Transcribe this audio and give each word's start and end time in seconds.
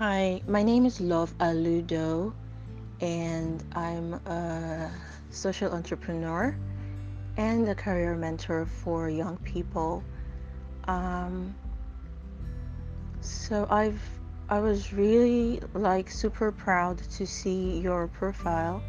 Hi, 0.00 0.42
my 0.46 0.62
name 0.62 0.86
is 0.86 1.00
Love 1.00 1.36
Aludo, 1.38 2.32
and 3.00 3.62
I'm 3.74 4.14
a 4.14 4.90
social 5.30 5.72
entrepreneur 5.72 6.56
and 7.36 7.68
a 7.68 7.74
career 7.74 8.16
mentor 8.16 8.66
for 8.66 9.08
young 9.08 9.36
people. 9.38 10.02
Um, 10.84 11.54
so 13.20 13.66
I've 13.70 14.00
I 14.48 14.58
was 14.58 14.92
really 14.92 15.60
like 15.74 16.10
super 16.10 16.50
proud 16.50 16.98
to 17.16 17.26
see 17.26 17.78
your 17.78 18.08
profile. 18.08 18.82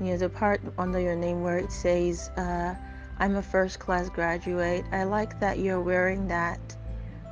You 0.00 0.06
know 0.06 0.16
the 0.16 0.28
part 0.28 0.60
under 0.78 0.98
your 0.98 1.16
name 1.16 1.42
where 1.42 1.58
it 1.58 1.70
says 1.70 2.30
uh, 2.36 2.74
I'm 3.18 3.36
a 3.36 3.42
first 3.42 3.78
class 3.78 4.08
graduate. 4.08 4.84
I 4.92 5.04
like 5.04 5.38
that 5.40 5.58
you're 5.58 5.80
wearing 5.80 6.28
that 6.28 6.60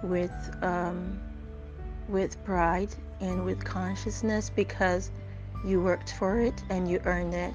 with 0.02 0.32
um, 0.62 1.20
with 2.08 2.42
pride 2.44 2.94
and 3.20 3.44
with 3.44 3.64
consciousness 3.64 4.50
because 4.50 5.10
you 5.64 5.80
worked 5.80 6.12
for 6.12 6.40
it 6.40 6.62
and 6.70 6.90
you 6.90 7.00
earned 7.04 7.34
it. 7.34 7.54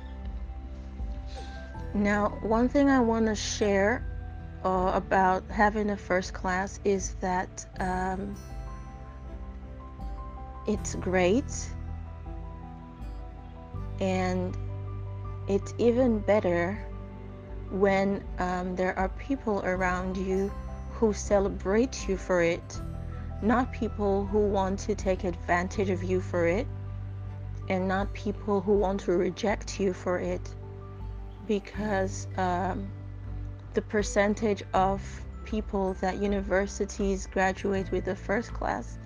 Now, 1.93 2.38
one 2.41 2.67
thing 2.70 2.89
I 2.89 2.99
want 2.99 3.25
to 3.27 3.35
share 3.35 4.05
uh, 4.63 4.91
about 4.93 5.43
having 5.49 5.91
a 5.91 5.98
first 5.98 6.34
class 6.34 6.79
is 6.84 7.15
that 7.21 7.65
um, 7.79 8.35
it's 10.67 10.95
great 10.95 11.70
and 13.99 14.57
it's 15.48 15.73
even 15.77 16.20
better 16.20 16.77
when 17.79 18.23
um, 18.39 18.75
there 18.75 18.97
are 18.97 19.09
people 19.09 19.61
around 19.65 20.17
you 20.17 20.52
who 20.93 21.13
celebrate 21.13 22.07
you 22.07 22.17
for 22.17 22.41
it 22.41 22.81
not 23.41 23.71
people 23.71 24.26
who 24.26 24.40
want 24.40 24.79
to 24.79 24.95
take 24.95 25.23
advantage 25.23 25.90
of 25.90 26.03
you 26.03 26.21
for 26.21 26.48
it, 26.48 26.68
and 27.70 27.87
not 27.87 28.12
people 28.13 28.62
who 28.62 28.73
want 28.73 28.99
to 29.01 29.12
reject 29.12 29.79
you 29.79 29.93
for 29.93 30.20
it, 30.20 30.41
because 31.48 32.27
um, 32.37 32.87
the 33.73 33.81
percentage 33.81 34.63
of 34.73 35.01
people 35.46 35.93
that 35.96 36.18
universities 36.18 37.27
graduate 37.27 37.91
with 37.91 38.05
the 38.05 38.15
first 38.15 38.53
class 38.53 38.98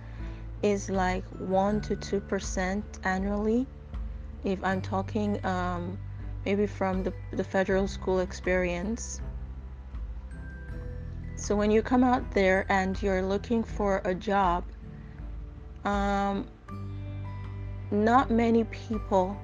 is 0.61 0.89
like 0.89 1.25
1 1.39 1.81
to 1.81 1.95
2% 1.95 2.83
annually. 3.03 3.67
If 4.43 4.63
I'm 4.63 4.81
talking 4.81 5.43
um, 5.45 5.97
maybe 6.45 6.65
from 6.65 7.03
the, 7.03 7.13
the 7.31 7.43
federal 7.43 7.87
school 7.87 8.19
experience, 8.19 9.21
so 11.39 11.55
when 11.55 11.71
you 11.71 11.81
come 11.81 12.03
out 12.03 12.31
there 12.31 12.65
and 12.67 13.01
you're 13.01 13.21
looking 13.21 13.63
for 13.63 14.01
a 14.03 14.13
job, 14.13 14.65
um, 15.85 16.45
not 17.91 18.29
many 18.29 18.65
people 18.65 19.39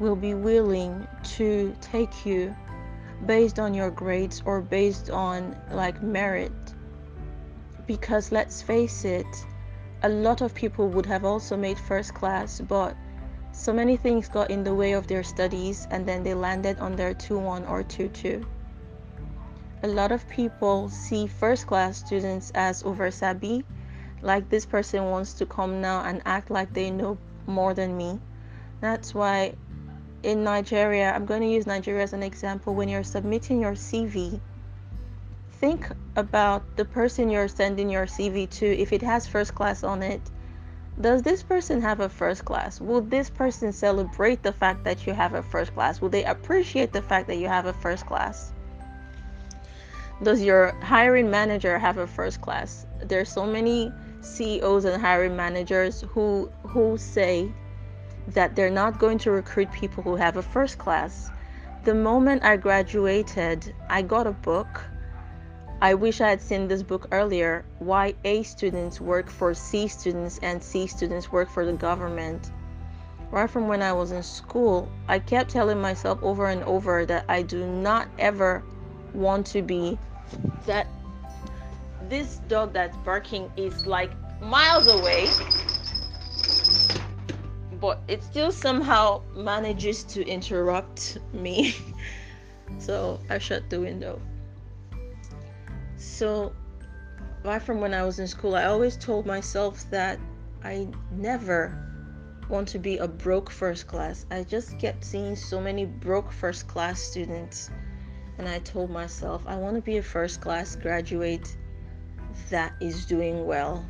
will 0.00 0.16
be 0.16 0.34
willing 0.34 1.06
to 1.36 1.74
take 1.80 2.26
you 2.26 2.54
based 3.24 3.60
on 3.60 3.72
your 3.72 3.90
grades 3.90 4.42
or 4.44 4.60
based 4.60 5.10
on 5.10 5.56
like 5.70 6.02
merit. 6.02 6.52
Because 7.86 8.32
let's 8.32 8.60
face 8.60 9.04
it, 9.04 9.26
a 10.02 10.08
lot 10.08 10.40
of 10.40 10.54
people 10.54 10.88
would 10.88 11.06
have 11.06 11.24
also 11.24 11.56
made 11.56 11.78
first 11.78 12.14
class, 12.14 12.60
but 12.60 12.96
so 13.52 13.72
many 13.72 13.96
things 13.96 14.28
got 14.28 14.50
in 14.50 14.64
the 14.64 14.74
way 14.74 14.92
of 14.92 15.06
their 15.06 15.22
studies 15.22 15.88
and 15.90 16.06
then 16.06 16.22
they 16.22 16.34
landed 16.34 16.78
on 16.78 16.96
their 16.96 17.14
2 17.14 17.38
1 17.38 17.66
or 17.66 17.82
2 17.82 18.08
2 18.08 18.46
a 19.82 19.88
lot 19.88 20.12
of 20.12 20.28
people 20.28 20.88
see 20.88 21.26
first 21.26 21.66
class 21.66 21.98
students 21.98 22.50
as 22.54 22.82
oversabi 22.82 23.64
like 24.22 24.48
this 24.48 24.66
person 24.66 25.10
wants 25.10 25.32
to 25.34 25.46
come 25.46 25.80
now 25.80 26.02
and 26.04 26.20
act 26.24 26.50
like 26.50 26.72
they 26.74 26.90
know 26.90 27.16
more 27.46 27.72
than 27.72 27.96
me. 27.96 28.18
That's 28.80 29.14
why 29.14 29.54
in 30.22 30.42
nigeria 30.42 31.12
i'm 31.12 31.24
going 31.24 31.40
to 31.40 31.46
use 31.48 31.66
nigeria 31.66 32.02
as 32.02 32.12
an 32.12 32.22
example 32.22 32.74
when 32.74 32.88
you're 32.88 33.04
submitting 33.04 33.60
your 33.60 33.72
cv 33.72 34.40
think 35.52 35.88
about 36.16 36.76
the 36.76 36.84
person 36.84 37.30
you're 37.30 37.48
sending 37.48 37.88
your 37.88 38.06
cv 38.06 38.48
to 38.50 38.66
if 38.66 38.92
it 38.92 39.02
has 39.02 39.26
first 39.26 39.54
class 39.54 39.84
on 39.84 40.02
it 40.02 40.20
does 41.00 41.22
this 41.22 41.42
person 41.42 41.80
have 41.80 42.00
a 42.00 42.08
first 42.08 42.44
class? 42.44 42.80
Will 42.80 43.00
this 43.00 43.30
person 43.30 43.72
celebrate 43.72 44.42
the 44.42 44.52
fact 44.52 44.82
that 44.84 45.06
you 45.06 45.12
have 45.12 45.34
a 45.34 45.42
first 45.42 45.72
class? 45.74 46.00
Will 46.00 46.08
they 46.08 46.24
appreciate 46.24 46.92
the 46.92 47.02
fact 47.02 47.28
that 47.28 47.36
you 47.36 47.46
have 47.46 47.66
a 47.66 47.72
first 47.72 48.06
class? 48.06 48.52
Does 50.22 50.42
your 50.42 50.72
hiring 50.82 51.30
manager 51.30 51.78
have 51.78 51.98
a 51.98 52.06
first 52.06 52.40
class? 52.40 52.86
There's 53.00 53.28
so 53.28 53.46
many 53.46 53.92
ceos 54.20 54.84
and 54.84 55.00
hiring 55.00 55.36
managers 55.36 56.04
who 56.08 56.50
who 56.64 56.98
say 56.98 57.52
that 58.26 58.56
they're 58.56 58.70
not 58.70 58.98
going 58.98 59.18
to 59.18 59.30
recruit 59.30 59.70
people 59.70 60.02
who 60.02 60.16
have 60.16 60.36
a 60.36 60.42
first 60.42 60.78
class. 60.78 61.30
The 61.84 61.94
moment 61.94 62.42
i 62.42 62.56
graduated 62.56 63.72
i 63.88 64.02
got 64.02 64.26
a 64.26 64.32
book 64.32 64.84
i 65.80 65.94
wish 65.94 66.20
i 66.20 66.28
had 66.28 66.40
seen 66.40 66.66
this 66.66 66.82
book 66.82 67.06
earlier. 67.12 67.64
Why 67.78 68.14
a 68.24 68.42
students 68.42 69.00
work 69.00 69.30
for 69.30 69.54
c 69.54 69.86
students 69.88 70.38
and 70.42 70.62
c 70.62 70.86
students 70.86 71.30
work 71.30 71.48
for 71.48 71.64
the 71.64 71.72
government? 71.72 72.50
Right 73.30 73.48
from 73.48 73.68
when 73.68 73.82
i 73.82 73.92
was 73.92 74.10
in 74.10 74.22
school 74.22 74.88
i 75.06 75.18
kept 75.18 75.50
telling 75.50 75.80
myself 75.80 76.18
over 76.22 76.46
and 76.46 76.62
over 76.64 77.04
that 77.06 77.24
i 77.28 77.42
do 77.42 77.66
not 77.66 78.08
ever 78.18 78.62
want 79.14 79.46
to 79.48 79.62
be 79.62 79.98
that 80.66 80.86
this 82.08 82.40
dog 82.48 82.72
that's 82.72 82.96
barking 82.98 83.50
is 83.56 83.86
like 83.86 84.10
miles 84.40 84.86
away 84.88 85.28
but 87.80 88.00
it 88.08 88.22
still 88.24 88.50
somehow 88.50 89.22
manages 89.36 90.02
to 90.04 90.26
interrupt 90.26 91.18
me. 91.32 91.74
So 92.78 93.18
i 93.30 93.38
shut 93.38 93.70
the 93.70 93.80
window 93.80 94.20
so 96.08 96.52
right 97.44 97.62
from 97.62 97.80
when 97.80 97.94
i 97.94 98.02
was 98.02 98.18
in 98.18 98.26
school 98.26 98.54
i 98.54 98.64
always 98.64 98.96
told 98.96 99.26
myself 99.26 99.88
that 99.90 100.18
i 100.64 100.86
never 101.12 101.88
want 102.48 102.68
to 102.68 102.78
be 102.78 102.98
a 102.98 103.06
broke 103.06 103.50
first 103.50 103.86
class. 103.86 104.24
I 104.30 104.42
just 104.42 104.78
kept 104.78 105.04
seeing 105.04 105.36
so 105.36 105.60
many 105.60 105.84
broke 105.84 106.32
first 106.32 106.66
class 106.66 107.00
students. 107.00 107.70
And 108.38 108.48
I 108.48 108.60
told 108.60 108.90
myself 108.90 109.42
I 109.46 109.56
want 109.56 109.76
to 109.76 109.82
be 109.82 109.98
a 109.98 110.02
first 110.02 110.40
class 110.40 110.76
graduate 110.76 111.56
that 112.50 112.72
is 112.80 113.04
doing 113.04 113.46
well. 113.46 113.84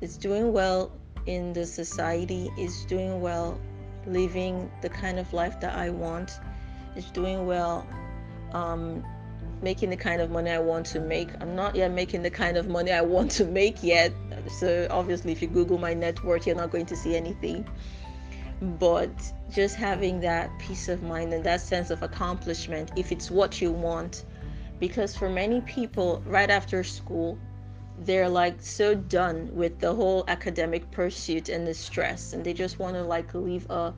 Is 0.00 0.16
doing 0.16 0.52
well 0.52 0.92
in 1.26 1.52
the 1.52 1.64
society, 1.64 2.50
is 2.58 2.84
doing 2.86 3.20
well 3.20 3.60
living 4.06 4.70
the 4.82 4.88
kind 4.88 5.18
of 5.18 5.32
life 5.32 5.60
that 5.60 5.76
I 5.76 5.90
want, 5.90 6.32
is 6.96 7.10
doing 7.12 7.46
well 7.46 7.86
um, 8.52 9.04
making 9.62 9.90
the 9.90 9.96
kind 9.96 10.20
of 10.20 10.30
money 10.30 10.50
I 10.50 10.58
want 10.58 10.86
to 10.86 11.00
make. 11.00 11.28
I'm 11.40 11.54
not 11.54 11.76
yet 11.76 11.92
making 11.92 12.22
the 12.22 12.30
kind 12.30 12.56
of 12.56 12.68
money 12.68 12.92
I 12.92 13.02
want 13.02 13.30
to 13.32 13.44
make 13.44 13.82
yet. 13.82 14.12
So 14.58 14.86
obviously 14.90 15.32
if 15.32 15.40
you 15.40 15.48
Google 15.48 15.78
my 15.78 15.94
net 15.94 16.22
worth, 16.24 16.46
you're 16.46 16.56
not 16.56 16.70
going 16.70 16.86
to 16.86 16.96
see 16.96 17.16
anything 17.16 17.66
but 18.78 19.10
just 19.50 19.74
having 19.74 20.20
that 20.20 20.48
peace 20.60 20.88
of 20.88 21.02
mind 21.02 21.32
and 21.32 21.42
that 21.42 21.60
sense 21.60 21.90
of 21.90 22.00
accomplishment 22.02 22.92
if 22.96 23.10
it's 23.10 23.28
what 23.28 23.60
you 23.60 23.72
want 23.72 24.24
because 24.78 25.16
for 25.16 25.28
many 25.28 25.60
people 25.62 26.22
right 26.26 26.48
after 26.48 26.84
school 26.84 27.36
they're 28.04 28.28
like 28.28 28.60
so 28.62 28.94
done 28.94 29.52
with 29.52 29.80
the 29.80 29.92
whole 29.92 30.24
academic 30.28 30.88
pursuit 30.92 31.48
and 31.48 31.66
the 31.66 31.74
stress 31.74 32.32
and 32.32 32.44
they 32.44 32.52
just 32.52 32.78
want 32.78 32.94
to 32.94 33.02
like 33.02 33.34
live 33.34 33.68
a 33.70 33.92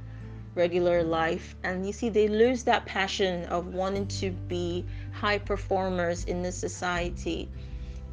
regular 0.55 1.03
life 1.03 1.57
and 1.65 1.87
you 1.87 1.93
see 1.93 2.09
they 2.09 2.29
lose 2.29 2.63
that 2.63 2.85
passion 2.87 3.45
of 3.47 3.75
wanting 3.75 4.07
to 4.07 4.31
be 4.49 4.85
high 5.13 5.39
performers 5.39 6.25
in 6.25 6.43
the 6.43 6.53
society 6.53 7.49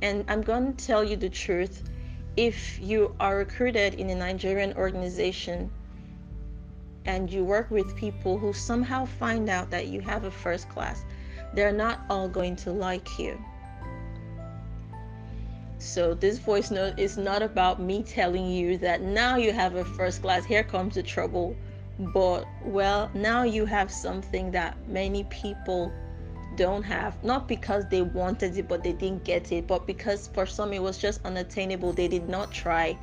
and 0.01 0.25
i'm 0.27 0.41
going 0.41 0.73
to 0.73 0.85
tell 0.85 1.03
you 1.03 1.15
the 1.15 1.29
truth 1.29 1.83
if 2.37 2.79
you 2.79 3.15
are 3.19 3.37
recruited 3.37 3.93
in 3.95 4.09
a 4.09 4.15
nigerian 4.15 4.73
organization 4.77 5.69
and 7.05 7.31
you 7.31 7.43
work 7.43 7.69
with 7.71 7.95
people 7.95 8.37
who 8.37 8.53
somehow 8.53 9.05
find 9.05 9.49
out 9.49 9.69
that 9.71 9.87
you 9.87 10.01
have 10.01 10.23
a 10.23 10.31
first 10.31 10.69
class, 10.69 11.03
they're 11.53 11.71
not 11.71 12.01
all 12.09 12.27
going 12.27 12.55
to 12.55 12.71
like 12.71 13.17
you. 13.17 13.43
So, 15.79 16.13
this 16.13 16.37
voice 16.37 16.69
note 16.69 16.99
is 16.99 17.17
not 17.17 17.41
about 17.41 17.81
me 17.81 18.03
telling 18.03 18.47
you 18.47 18.77
that 18.77 19.01
now 19.01 19.37
you 19.37 19.51
have 19.51 19.75
a 19.75 19.83
first 19.83 20.21
class, 20.21 20.45
here 20.45 20.63
comes 20.63 20.93
the 20.93 21.01
trouble. 21.01 21.55
But, 21.99 22.45
well, 22.63 23.11
now 23.13 23.43
you 23.43 23.65
have 23.65 23.91
something 23.91 24.51
that 24.51 24.75
many 24.87 25.23
people 25.25 25.91
don't 26.55 26.83
have. 26.83 27.23
Not 27.23 27.47
because 27.47 27.85
they 27.89 28.01
wanted 28.01 28.57
it, 28.57 28.67
but 28.67 28.83
they 28.83 28.93
didn't 28.93 29.23
get 29.23 29.51
it, 29.51 29.67
but 29.67 29.85
because 29.85 30.27
for 30.27 30.45
some 30.45 30.73
it 30.73 30.81
was 30.81 30.97
just 30.97 31.23
unattainable. 31.25 31.93
They 31.93 32.07
did 32.07 32.27
not 32.27 32.51
try. 32.51 32.97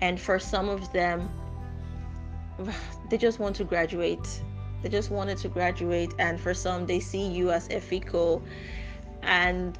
And 0.00 0.18
for 0.20 0.38
some 0.38 0.68
of 0.68 0.92
them, 0.92 1.30
they 3.10 3.18
just 3.18 3.38
want 3.38 3.56
to 3.56 3.64
graduate 3.64 4.42
they 4.82 4.88
just 4.88 5.10
wanted 5.10 5.36
to 5.38 5.48
graduate 5.48 6.12
and 6.18 6.40
for 6.40 6.54
some 6.54 6.86
they 6.86 7.00
see 7.00 7.26
you 7.26 7.50
as 7.50 7.68
efiko 7.68 8.40
and 9.22 9.78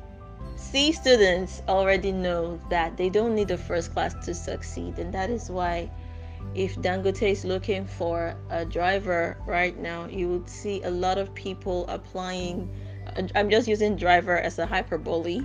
C 0.57 0.93
students 0.93 1.63
already 1.69 2.13
know 2.13 2.61
that 2.69 2.97
they 2.97 3.09
don't 3.09 3.35
need 3.35 3.51
a 3.51 3.57
first 3.57 3.95
class 3.95 4.15
to 4.27 4.35
succeed, 4.35 4.99
and 4.99 5.13
that 5.15 5.31
is 5.31 5.49
why 5.49 5.91
if 6.55 6.77
Dangote 6.77 7.31
is 7.31 7.45
looking 7.45 7.87
for 7.87 8.35
a 8.51 8.65
driver 8.65 9.37
right 9.47 9.79
now, 9.79 10.07
you 10.07 10.29
would 10.29 10.49
see 10.49 10.83
a 10.83 10.91
lot 10.91 11.19
of 11.19 11.33
people 11.35 11.87
applying. 11.89 12.69
Uh, 13.17 13.29
I'm 13.35 13.51
just 13.51 13.69
using 13.69 13.97
driver 13.97 14.39
as 14.39 14.59
a 14.59 14.67
hyperbole. 14.67 15.43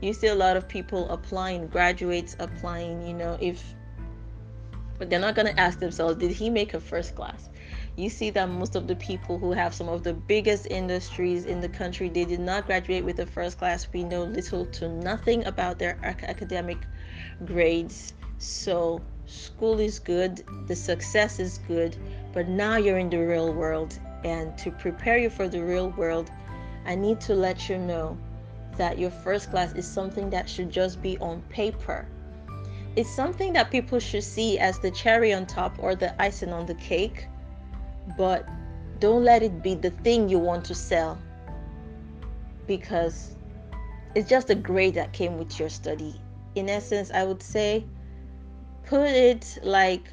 You 0.00 0.12
see 0.12 0.28
a 0.28 0.34
lot 0.34 0.56
of 0.56 0.68
people 0.68 1.08
applying, 1.10 1.68
graduates 1.68 2.36
applying, 2.38 3.06
you 3.06 3.14
know, 3.14 3.36
if 3.40 3.62
but 4.98 5.10
they're 5.10 5.20
not 5.20 5.36
going 5.36 5.46
to 5.46 5.60
ask 5.60 5.78
themselves, 5.78 6.16
did 6.18 6.32
he 6.32 6.50
make 6.50 6.74
a 6.74 6.80
first 6.80 7.14
class? 7.14 7.48
You 7.96 8.10
see 8.10 8.30
that 8.30 8.48
most 8.48 8.74
of 8.74 8.88
the 8.88 8.96
people 8.96 9.38
who 9.38 9.52
have 9.52 9.72
some 9.72 9.88
of 9.88 10.02
the 10.02 10.12
biggest 10.12 10.66
industries 10.66 11.44
in 11.46 11.60
the 11.60 11.68
country, 11.68 12.08
they 12.08 12.24
did 12.24 12.40
not 12.40 12.66
graduate 12.66 13.04
with 13.04 13.20
a 13.20 13.26
first 13.26 13.58
class. 13.58 13.86
We 13.92 14.02
know 14.02 14.24
little 14.24 14.66
to 14.66 14.88
nothing 14.88 15.46
about 15.46 15.78
their 15.78 15.98
academic 16.02 16.78
grades. 17.44 18.14
So 18.38 19.00
school 19.28 19.78
is 19.78 19.98
good, 19.98 20.42
the 20.66 20.74
success 20.74 21.38
is 21.38 21.58
good, 21.68 21.96
but 22.32 22.48
now 22.48 22.76
you're 22.76 22.98
in 22.98 23.10
the 23.10 23.18
real 23.18 23.52
world. 23.52 23.98
And 24.24 24.56
to 24.58 24.70
prepare 24.70 25.18
you 25.18 25.30
for 25.30 25.48
the 25.48 25.62
real 25.62 25.90
world, 25.90 26.30
I 26.86 26.94
need 26.94 27.20
to 27.22 27.34
let 27.34 27.68
you 27.68 27.78
know 27.78 28.16
that 28.76 28.98
your 28.98 29.10
first 29.10 29.50
class 29.50 29.74
is 29.74 29.86
something 29.86 30.30
that 30.30 30.48
should 30.48 30.70
just 30.70 31.02
be 31.02 31.18
on 31.18 31.42
paper. 31.50 32.06
It's 32.96 33.10
something 33.10 33.52
that 33.52 33.70
people 33.70 34.00
should 34.00 34.24
see 34.24 34.58
as 34.58 34.78
the 34.80 34.90
cherry 34.90 35.32
on 35.32 35.46
top 35.46 35.76
or 35.78 35.94
the 35.94 36.20
icing 36.20 36.52
on 36.52 36.66
the 36.66 36.74
cake, 36.74 37.28
but 38.16 38.46
don't 38.98 39.22
let 39.22 39.42
it 39.42 39.62
be 39.62 39.74
the 39.74 39.90
thing 39.90 40.28
you 40.28 40.38
want 40.38 40.64
to 40.64 40.74
sell 40.74 41.18
because 42.66 43.36
it's 44.14 44.28
just 44.28 44.50
a 44.50 44.54
grade 44.54 44.94
that 44.94 45.12
came 45.12 45.38
with 45.38 45.58
your 45.60 45.68
study. 45.68 46.20
In 46.54 46.68
essence, 46.68 47.10
I 47.10 47.24
would 47.24 47.42
say 47.42 47.84
put 48.88 49.10
it 49.10 49.58
like 49.62 50.04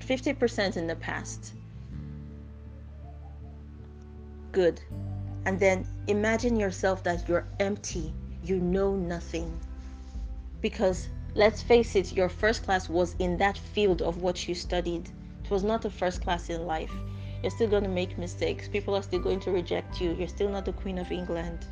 50% 0.00 0.76
in 0.76 0.88
the 0.88 0.96
past. 0.96 1.54
Good. 4.50 4.80
And 5.46 5.58
then 5.60 5.86
imagine 6.08 6.58
yourself 6.58 7.04
that 7.04 7.28
you're 7.28 7.46
empty, 7.60 8.12
you 8.42 8.58
know 8.58 8.96
nothing. 8.96 9.56
Because 10.60 11.08
let's 11.36 11.62
face 11.62 11.94
it, 11.94 12.12
your 12.12 12.28
first 12.28 12.64
class 12.64 12.88
was 12.88 13.14
in 13.20 13.36
that 13.38 13.56
field 13.56 14.02
of 14.02 14.22
what 14.22 14.48
you 14.48 14.54
studied. 14.56 15.08
It 15.44 15.50
was 15.50 15.62
not 15.62 15.84
a 15.84 15.90
first 15.90 16.22
class 16.22 16.50
in 16.50 16.66
life. 16.66 16.92
You're 17.42 17.52
still 17.52 17.68
going 17.68 17.84
to 17.84 17.88
make 17.88 18.18
mistakes. 18.18 18.66
People 18.66 18.96
are 18.96 19.02
still 19.02 19.20
going 19.20 19.40
to 19.40 19.52
reject 19.52 20.00
you. 20.00 20.14
You're 20.14 20.28
still 20.28 20.50
not 20.50 20.64
the 20.64 20.72
Queen 20.72 20.98
of 20.98 21.12
England. 21.12 21.64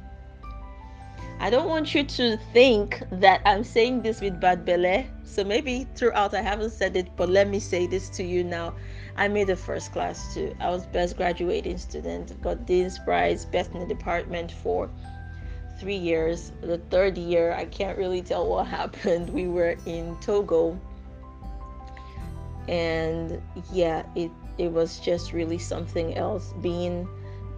I 1.40 1.50
don't 1.50 1.69
want 1.69 1.94
you 1.94 2.02
to 2.02 2.37
think 2.52 3.02
that 3.12 3.40
I'm 3.44 3.62
saying 3.62 4.02
this 4.02 4.20
with 4.20 4.40
bad 4.40 4.64
belly. 4.64 5.08
So 5.23 5.44
maybe 5.44 5.87
throughout 5.94 6.35
I 6.35 6.43
haven't 6.43 6.70
said 6.70 6.96
it, 6.96 7.08
but 7.17 7.29
let 7.29 7.49
me 7.49 7.61
say 7.61 7.87
this 7.87 8.08
to 8.11 8.25
you 8.25 8.43
now. 8.43 8.75
I 9.17 9.29
made 9.29 9.46
the 9.46 9.56
first 9.56 9.93
class 9.93 10.35
too. 10.35 10.55
I 10.61 10.69
was 10.70 10.87
best 10.87 11.17
graduating 11.17 11.79
student, 11.79 12.40
got 12.43 12.67
Dean's 12.67 12.99
Prize, 12.99 13.44
best 13.44 13.73
in 13.73 13.81
the 13.81 13.87
department 13.87 14.50
for 14.50 14.90
three 15.79 15.96
years. 15.96 16.50
The 16.61 16.79
third 16.90 17.17
year, 17.17 17.52
I 17.52 17.67
can't 17.67 17.96
really 17.96 18.23
tell 18.23 18.49
what 18.49 18.67
happened. 18.79 19.31
We 19.31 19.46
were 19.46 19.76
in 19.87 20.17
Togo. 20.20 20.79
And 22.67 23.41
yeah, 23.73 24.02
it, 24.17 24.32
it 24.58 24.73
was 24.73 24.99
just 24.99 25.32
really 25.32 25.58
something 25.58 26.17
else 26.17 26.52
being 26.61 27.08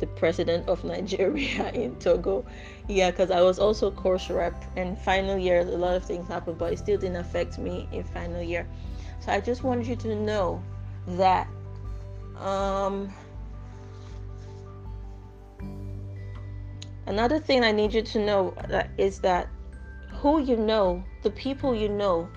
the 0.01 0.07
president 0.07 0.69
of 0.69 0.83
Nigeria 0.95 1.71
in 1.73 1.95
Togo. 1.97 2.45
Yeah, 2.89 3.11
because 3.11 3.31
I 3.31 3.41
was 3.43 3.59
also 3.59 3.91
course 3.91 4.29
rep 4.31 4.65
and 4.77 4.99
final 4.99 5.39
year, 5.39 5.61
a 5.61 5.65
lot 5.65 5.95
of 5.95 6.05
things 6.05 6.27
happened, 6.27 6.59
but 6.59 6.73
it 6.73 6.79
still 6.79 6.99
didn't 6.99 7.17
affect 7.17 7.59
me 7.59 7.89
in 7.93 8.03
final 8.03 8.43
year. 8.43 8.67
So 9.21 9.33
I 9.33 9.41
just 9.41 9.63
wanted 9.63 9.87
you 9.87 9.97
to 9.97 10.17
know 10.17 10.63
that 11.07 11.47
um, 12.37 13.13
another 17.07 17.39
thing 17.39 17.63
I 17.63 17.71
need 17.71 17.93
you 17.93 18.03
to 18.03 18.25
know 18.25 18.55
is 18.97 19.21
that 19.21 19.49
who 20.09 20.41
you 20.41 20.57
know, 20.57 21.05
the 21.23 21.31
people 21.31 21.75
you 21.75 21.89
know, 21.89 22.29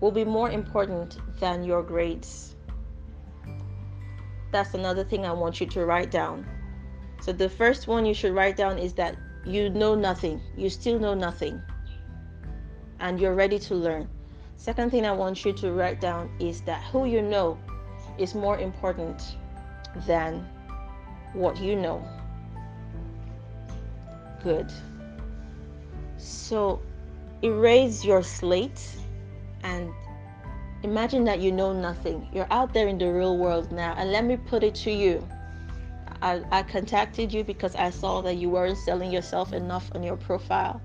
will 0.00 0.10
be 0.10 0.24
more 0.24 0.50
important 0.50 1.18
than 1.38 1.64
your 1.64 1.82
grades 1.82 2.53
that's 4.54 4.72
another 4.74 5.02
thing 5.02 5.26
I 5.26 5.32
want 5.32 5.60
you 5.60 5.66
to 5.66 5.84
write 5.84 6.12
down. 6.12 6.46
So 7.20 7.32
the 7.32 7.48
first 7.48 7.88
one 7.88 8.06
you 8.06 8.14
should 8.14 8.32
write 8.32 8.56
down 8.56 8.78
is 8.78 8.92
that 8.94 9.16
you 9.44 9.68
know 9.68 9.96
nothing. 9.96 10.40
You 10.56 10.70
still 10.70 11.00
know 11.00 11.12
nothing. 11.12 11.60
And 13.00 13.18
you're 13.18 13.34
ready 13.34 13.58
to 13.58 13.74
learn. 13.74 14.08
Second 14.56 14.92
thing 14.92 15.06
I 15.06 15.10
want 15.10 15.44
you 15.44 15.52
to 15.54 15.72
write 15.72 16.00
down 16.00 16.30
is 16.38 16.60
that 16.62 16.80
who 16.84 17.04
you 17.06 17.20
know 17.20 17.58
is 18.16 18.36
more 18.36 18.56
important 18.60 19.36
than 20.06 20.46
what 21.32 21.56
you 21.58 21.74
know. 21.74 22.06
Good. 24.44 24.72
So 26.16 26.80
erase 27.42 28.04
your 28.04 28.22
slate 28.22 28.86
and 29.64 29.92
Imagine 30.84 31.24
that 31.24 31.40
you 31.40 31.50
know 31.50 31.72
nothing. 31.72 32.28
You're 32.30 32.46
out 32.50 32.74
there 32.74 32.88
in 32.88 32.98
the 32.98 33.10
real 33.10 33.38
world 33.38 33.72
now. 33.72 33.94
And 33.96 34.12
let 34.12 34.22
me 34.22 34.36
put 34.36 34.62
it 34.62 34.74
to 34.84 34.90
you. 34.90 35.26
I, 36.20 36.42
I 36.52 36.62
contacted 36.62 37.32
you 37.32 37.42
because 37.42 37.74
I 37.74 37.88
saw 37.88 38.20
that 38.20 38.34
you 38.34 38.50
weren't 38.50 38.76
selling 38.76 39.10
yourself 39.10 39.54
enough 39.54 39.90
on 39.94 40.02
your 40.02 40.18
profile. 40.18 40.82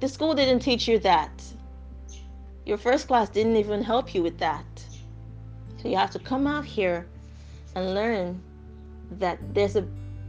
The 0.00 0.08
school 0.08 0.34
didn't 0.34 0.60
teach 0.60 0.88
you 0.88 0.98
that. 1.00 1.30
Your 2.64 2.78
first 2.78 3.06
class 3.06 3.28
didn't 3.28 3.56
even 3.56 3.82
help 3.82 4.14
you 4.14 4.22
with 4.22 4.38
that. 4.38 4.64
So 5.76 5.88
you 5.88 5.96
have 5.98 6.10
to 6.12 6.18
come 6.18 6.46
out 6.46 6.64
here 6.64 7.06
and 7.74 7.92
learn 7.94 8.40
that 9.18 9.38
there's 9.52 9.76
a 9.76 9.82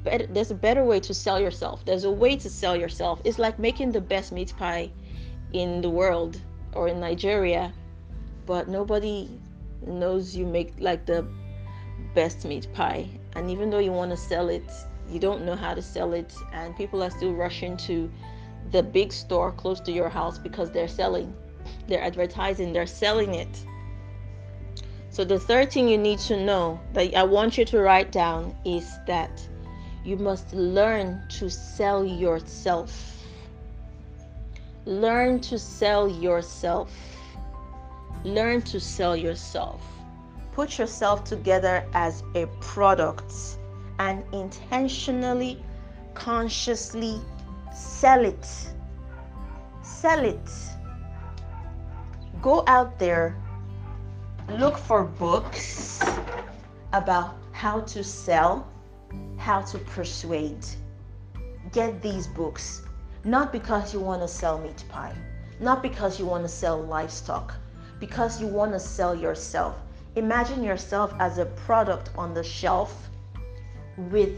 better, 0.04 0.28
there's 0.28 0.52
a 0.52 0.56
better 0.56 0.84
way 0.84 1.00
to 1.00 1.14
sell 1.14 1.40
yourself. 1.40 1.86
There's 1.86 2.04
a 2.04 2.12
way 2.12 2.36
to 2.36 2.50
sell 2.50 2.76
yourself. 2.76 3.22
It's 3.24 3.40
like 3.40 3.60
making 3.60 3.94
the 3.94 4.02
best 4.02 4.34
meat 4.34 4.54
pie 4.58 4.92
in 5.54 5.80
the 5.80 5.90
world 5.90 6.42
or 6.74 6.90
in 6.90 7.00
Nigeria 7.00 7.74
but 8.46 8.68
nobody 8.68 9.30
knows 9.86 10.36
you 10.36 10.46
make 10.46 10.74
like 10.80 11.06
the 11.06 11.26
best 12.14 12.46
meat 12.46 12.68
pie. 12.74 13.08
And 13.34 13.50
even 13.50 13.70
though 13.70 13.80
you 13.80 13.92
want 13.92 14.12
to 14.12 14.18
sell 14.18 14.50
it, 14.50 14.70
you 15.10 15.20
don't 15.20 15.46
know 15.46 15.56
how 15.56 15.74
to 15.74 15.82
sell 15.82 16.14
it, 16.14 16.34
and 16.54 16.76
people 16.76 17.04
are 17.04 17.10
still 17.10 17.34
rushing 17.34 17.78
to 17.78 18.12
the 18.72 18.84
big 18.84 19.12
store 19.12 19.52
close 19.52 19.80
to 19.82 19.92
your 19.92 20.10
house 20.10 20.38
because 20.38 20.72
they're 20.72 20.88
selling, 20.88 21.34
they're 21.88 22.02
advertising, 22.04 22.74
they're 22.74 22.86
selling 22.86 23.34
it. 23.36 23.66
So, 25.10 25.26
the 25.26 25.40
third 25.40 25.72
thing 25.72 25.90
you 25.90 25.98
need 25.98 26.20
to 26.20 26.42
know 26.42 26.80
that 26.94 27.14
I 27.16 27.24
want 27.24 27.58
you 27.58 27.66
to 27.66 27.80
write 27.82 28.12
down 28.14 28.56
is 28.64 28.90
that 29.08 29.46
you 30.06 30.16
must 30.16 30.54
learn 30.54 31.22
to 31.40 31.50
sell 31.50 32.06
yourself. 32.06 33.18
Learn 34.86 35.42
to 35.42 35.60
sell 35.60 36.08
yourself 36.08 36.92
learn 38.24 38.62
to 38.64 38.80
sell 38.80 39.16
yourself. 39.16 39.82
Put 40.52 40.78
yourself 40.78 41.24
together 41.24 41.86
as 41.94 42.24
a 42.36 42.46
product 42.60 43.34
and 44.00 44.24
intentionally, 44.34 45.64
consciously 46.14 47.22
sell 47.74 48.26
it. 48.26 48.46
Sell 49.82 50.24
it. 50.26 50.50
Go 52.42 52.64
out 52.68 52.98
there, 52.98 53.36
look 54.50 54.78
for 54.78 55.04
books 55.04 56.00
about 56.94 57.36
how 57.52 57.82
to 57.82 58.04
sell, 58.04 58.68
how 59.38 59.62
to 59.62 59.78
persuade. 59.78 60.66
Get 61.72 62.02
these 62.02 62.28
books, 62.28 62.82
not 63.24 63.52
because 63.52 63.94
you 63.94 64.00
want 64.00 64.22
to 64.22 64.28
sell 64.28 64.58
meat 64.58 64.84
pie, 64.90 65.16
not 65.60 65.84
because 65.84 66.20
you 66.20 66.26
want 66.26 66.44
to 66.44 66.50
sell 66.50 66.82
livestock, 66.82 67.54
because 68.02 68.42
you 68.42 68.48
want 68.48 68.74
to 68.74 68.80
sell 68.80 69.16
yourself. 69.16 69.76
Imagine 70.16 70.64
yourself 70.64 71.14
as 71.20 71.38
a 71.38 71.46
product 71.46 72.10
on 72.18 72.34
the 72.34 72.44
shelf 72.44 73.10
with 74.10 74.36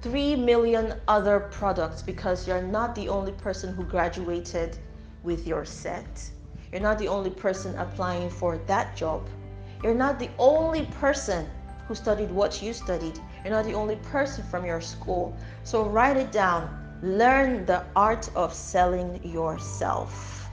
3 0.00 0.36
million 0.36 0.94
other 1.08 1.40
products 1.40 2.02
because 2.02 2.46
you're 2.46 2.62
not 2.62 2.94
the 2.94 3.08
only 3.08 3.32
person 3.32 3.74
who 3.74 3.82
graduated 3.82 4.78
with 5.24 5.44
your 5.44 5.64
set. 5.64 6.30
You're 6.70 6.80
not 6.80 7.00
the 7.00 7.08
only 7.08 7.30
person 7.30 7.76
applying 7.78 8.30
for 8.30 8.58
that 8.68 8.96
job. 8.96 9.26
You're 9.82 9.94
not 10.06 10.20
the 10.20 10.30
only 10.38 10.86
person 11.00 11.50
who 11.88 11.96
studied 11.96 12.30
what 12.30 12.62
you 12.62 12.72
studied. 12.72 13.18
You're 13.42 13.54
not 13.54 13.64
the 13.64 13.74
only 13.74 13.96
person 13.96 14.44
from 14.44 14.64
your 14.64 14.80
school. 14.80 15.36
So 15.64 15.84
write 15.84 16.16
it 16.16 16.30
down. 16.30 16.70
Learn 17.02 17.66
the 17.66 17.84
art 17.96 18.30
of 18.36 18.54
selling 18.54 19.20
yourself 19.24 20.45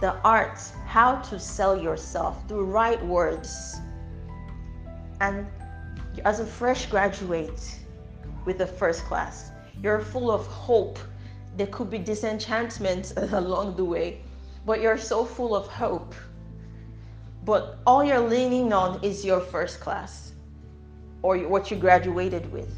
the 0.00 0.14
art 0.22 0.58
how 0.86 1.16
to 1.16 1.38
sell 1.38 1.80
yourself 1.80 2.46
the 2.48 2.56
right 2.56 3.04
words 3.06 3.80
and 5.20 5.46
as 6.24 6.40
a 6.40 6.46
fresh 6.46 6.86
graduate 6.86 7.78
with 8.44 8.58
the 8.58 8.66
first 8.66 9.04
class 9.04 9.50
You're 9.82 10.00
full 10.00 10.30
of 10.30 10.46
hope. 10.46 10.98
There 11.56 11.66
could 11.68 11.90
be 11.90 11.98
disenchantment 11.98 13.12
along 13.16 13.76
the 13.76 13.84
way, 13.84 14.20
but 14.66 14.80
you're 14.80 14.98
so 14.98 15.24
full 15.24 15.54
of 15.54 15.66
hope. 15.66 16.14
But 17.44 17.78
all 17.86 18.02
you're 18.04 18.20
leaning 18.20 18.72
on 18.72 19.02
is 19.02 19.24
your 19.24 19.40
first 19.40 19.80
class 19.80 20.32
or 21.22 21.38
what 21.38 21.70
you 21.70 21.76
graduated 21.76 22.50
with. 22.52 22.74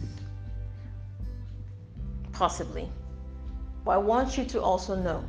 Possibly. 2.32 2.88
But 3.84 3.92
I 3.92 3.98
want 3.98 4.36
you 4.36 4.44
to 4.46 4.60
also 4.60 4.96
know 4.96 5.24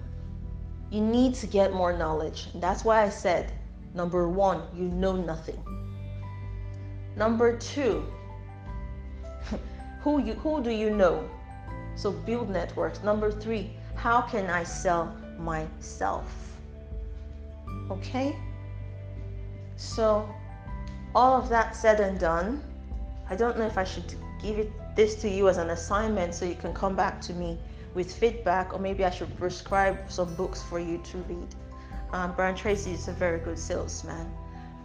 you 0.90 1.02
need 1.02 1.36
to 1.36 1.48
get 1.48 1.74
more 1.74 1.98
knowledge. 1.98 2.48
That's 2.56 2.86
why 2.86 3.04
I 3.04 3.10
said 3.10 3.52
number 3.94 4.28
one, 4.28 4.62
you 4.76 4.86
know 4.86 5.16
nothing. 5.16 5.62
Number 7.16 7.58
two, 7.58 8.06
who 10.02 10.22
you 10.22 10.34
who 10.36 10.64
do 10.64 10.70
you 10.70 10.92
know? 10.92 11.30
So 11.96 12.12
build 12.12 12.50
networks. 12.50 13.02
Number 13.04 13.32
three, 13.32 13.72
how 13.96 14.22
can 14.22 14.50
I 14.50 14.64
sell 14.64 15.16
myself? 15.40 16.32
Okay? 17.90 18.36
So 19.76 20.30
all 21.16 21.36
of 21.36 21.50
that 21.50 21.76
said 21.76 22.00
and 22.00 22.20
done, 22.20 22.64
I 23.30 23.36
don't 23.36 23.58
know 23.58 23.66
if 23.66 23.78
I 23.78 23.84
should 23.84 24.14
give 24.42 24.60
it 24.60 24.72
this 24.96 25.16
to 25.16 25.30
you 25.30 25.50
as 25.50 25.58
an 25.58 25.72
assignment 25.72 26.34
so 26.34 26.46
you 26.46 26.56
can 26.56 26.74
come 26.74 26.96
back 26.96 27.20
to 27.22 27.34
me 27.34 27.58
with 27.98 28.14
feedback, 28.14 28.76
or 28.76 28.80
maybe 28.80 29.04
I 29.04 29.10
should 29.10 29.36
prescribe 29.40 29.98
some 30.08 30.32
books 30.36 30.62
for 30.62 30.80
you 30.80 31.00
to 31.00 31.18
read. 31.30 31.56
Um, 32.14 32.34
Brian 32.36 32.56
Tracy 32.56 32.92
is 32.92 33.08
a 33.08 33.12
very 33.12 33.40
good 33.40 33.58
salesman, 33.58 34.32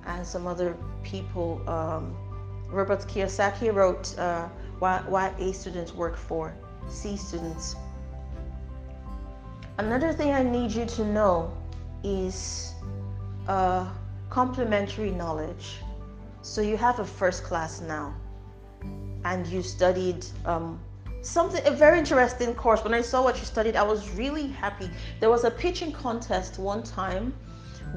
and 0.06 0.26
some 0.26 0.46
other 0.46 0.74
people. 1.02 1.60
Um, 1.68 2.16
Robert 2.70 3.00
Kiyosaki 3.00 3.68
wrote 3.72 4.18
uh, 4.18 4.48
why, 4.78 5.02
why 5.06 5.34
A 5.38 5.52
students 5.52 5.92
work 5.92 6.16
for 6.16 6.54
C 6.88 7.18
students. 7.18 7.76
Another 9.76 10.14
thing 10.14 10.32
I 10.32 10.42
need 10.42 10.70
you 10.72 10.86
to 10.86 11.04
know 11.04 11.52
is 12.02 12.72
uh, 13.46 13.86
complementary 14.30 15.10
knowledge. 15.10 15.66
So 16.40 16.62
you 16.62 16.78
have 16.78 16.98
a 16.98 17.04
first 17.04 17.44
class 17.44 17.82
now, 17.82 18.14
and 19.26 19.46
you 19.48 19.62
studied 19.62 20.24
um, 20.46 20.80
something 21.22 21.64
a 21.66 21.70
very 21.70 21.98
interesting 21.98 22.54
course. 22.54 22.82
When 22.82 22.94
i 22.94 23.00
saw 23.00 23.22
what 23.22 23.38
you 23.38 23.44
studied 23.44 23.76
i 23.76 23.82
was 23.82 24.10
really 24.10 24.48
happy. 24.48 24.90
There 25.20 25.30
was 25.30 25.44
a 25.44 25.50
pitching 25.50 25.92
contest 25.92 26.58
one 26.58 26.82
time. 26.82 27.32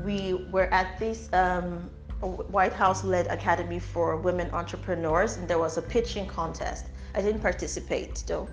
We 0.03 0.45
were 0.51 0.71
at 0.73 0.99
this 0.99 1.29
um, 1.33 1.89
white 2.21 2.73
house 2.73 3.03
led 3.03 3.27
academy 3.27 3.79
for 3.79 4.17
women 4.17 4.49
entrepreneurs 4.51 5.37
and 5.37 5.47
there 5.47 5.59
was 5.59 5.77
a 5.77 5.81
pitching 5.81 6.27
contest. 6.27 6.85
I 7.15 7.21
didn't 7.21 7.41
participate 7.41 8.23
though. 8.27 8.47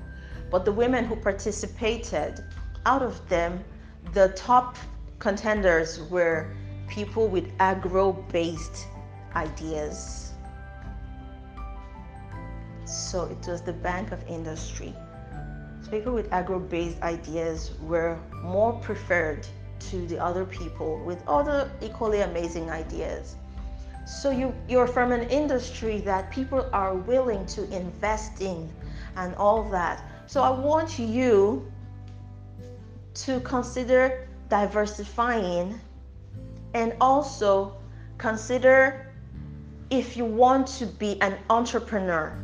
But 0.51 0.65
the 0.65 0.73
women 0.73 1.05
who 1.05 1.17
participated 1.17 2.45
out 2.87 3.03
of 3.03 3.29
them 3.29 3.63
the 4.13 4.29
top 4.31 4.77
contenders 5.19 6.03
were 6.11 6.53
people 6.89 7.29
with 7.29 7.53
agro 7.61 8.13
based 8.13 8.87
ideas 9.35 10.32
so 12.93 13.25
it 13.25 13.47
was 13.47 13.63
the 13.63 13.73
Bank 13.73 14.13
of 14.13 14.23
Industry. 14.29 14.95
people 15.91 16.13
with 16.13 16.33
agro-based 16.33 17.01
ideas 17.03 17.73
were 17.83 18.19
more 18.43 18.73
preferred 18.81 19.47
to 19.79 20.07
the 20.07 20.19
other 20.19 20.45
people 20.45 21.03
with 21.05 21.23
other 21.27 21.71
equally 21.83 22.21
amazing 22.21 22.71
ideas. 22.71 23.37
So 24.07 24.31
you, 24.31 24.55
you're 24.69 24.87
from 24.87 25.13
an 25.13 25.29
industry 25.29 25.99
that 26.01 26.31
people 26.31 26.69
are 26.73 26.95
willing 26.95 27.45
to 27.47 27.65
invest 27.75 28.41
in 28.41 28.71
and 29.17 29.35
all 29.37 29.69
that. 29.71 30.03
So 30.27 30.43
I 30.43 30.51
want 30.51 30.99
you 30.99 31.71
to 33.15 33.41
consider 33.41 34.29
diversifying 34.49 35.81
and 36.75 36.95
also 37.01 37.77
consider 38.19 39.13
if 39.91 40.17
you 40.17 40.25
want 40.25 40.67
to 40.79 40.87
be 40.87 41.21
an 41.21 41.37
entrepreneur 41.51 42.39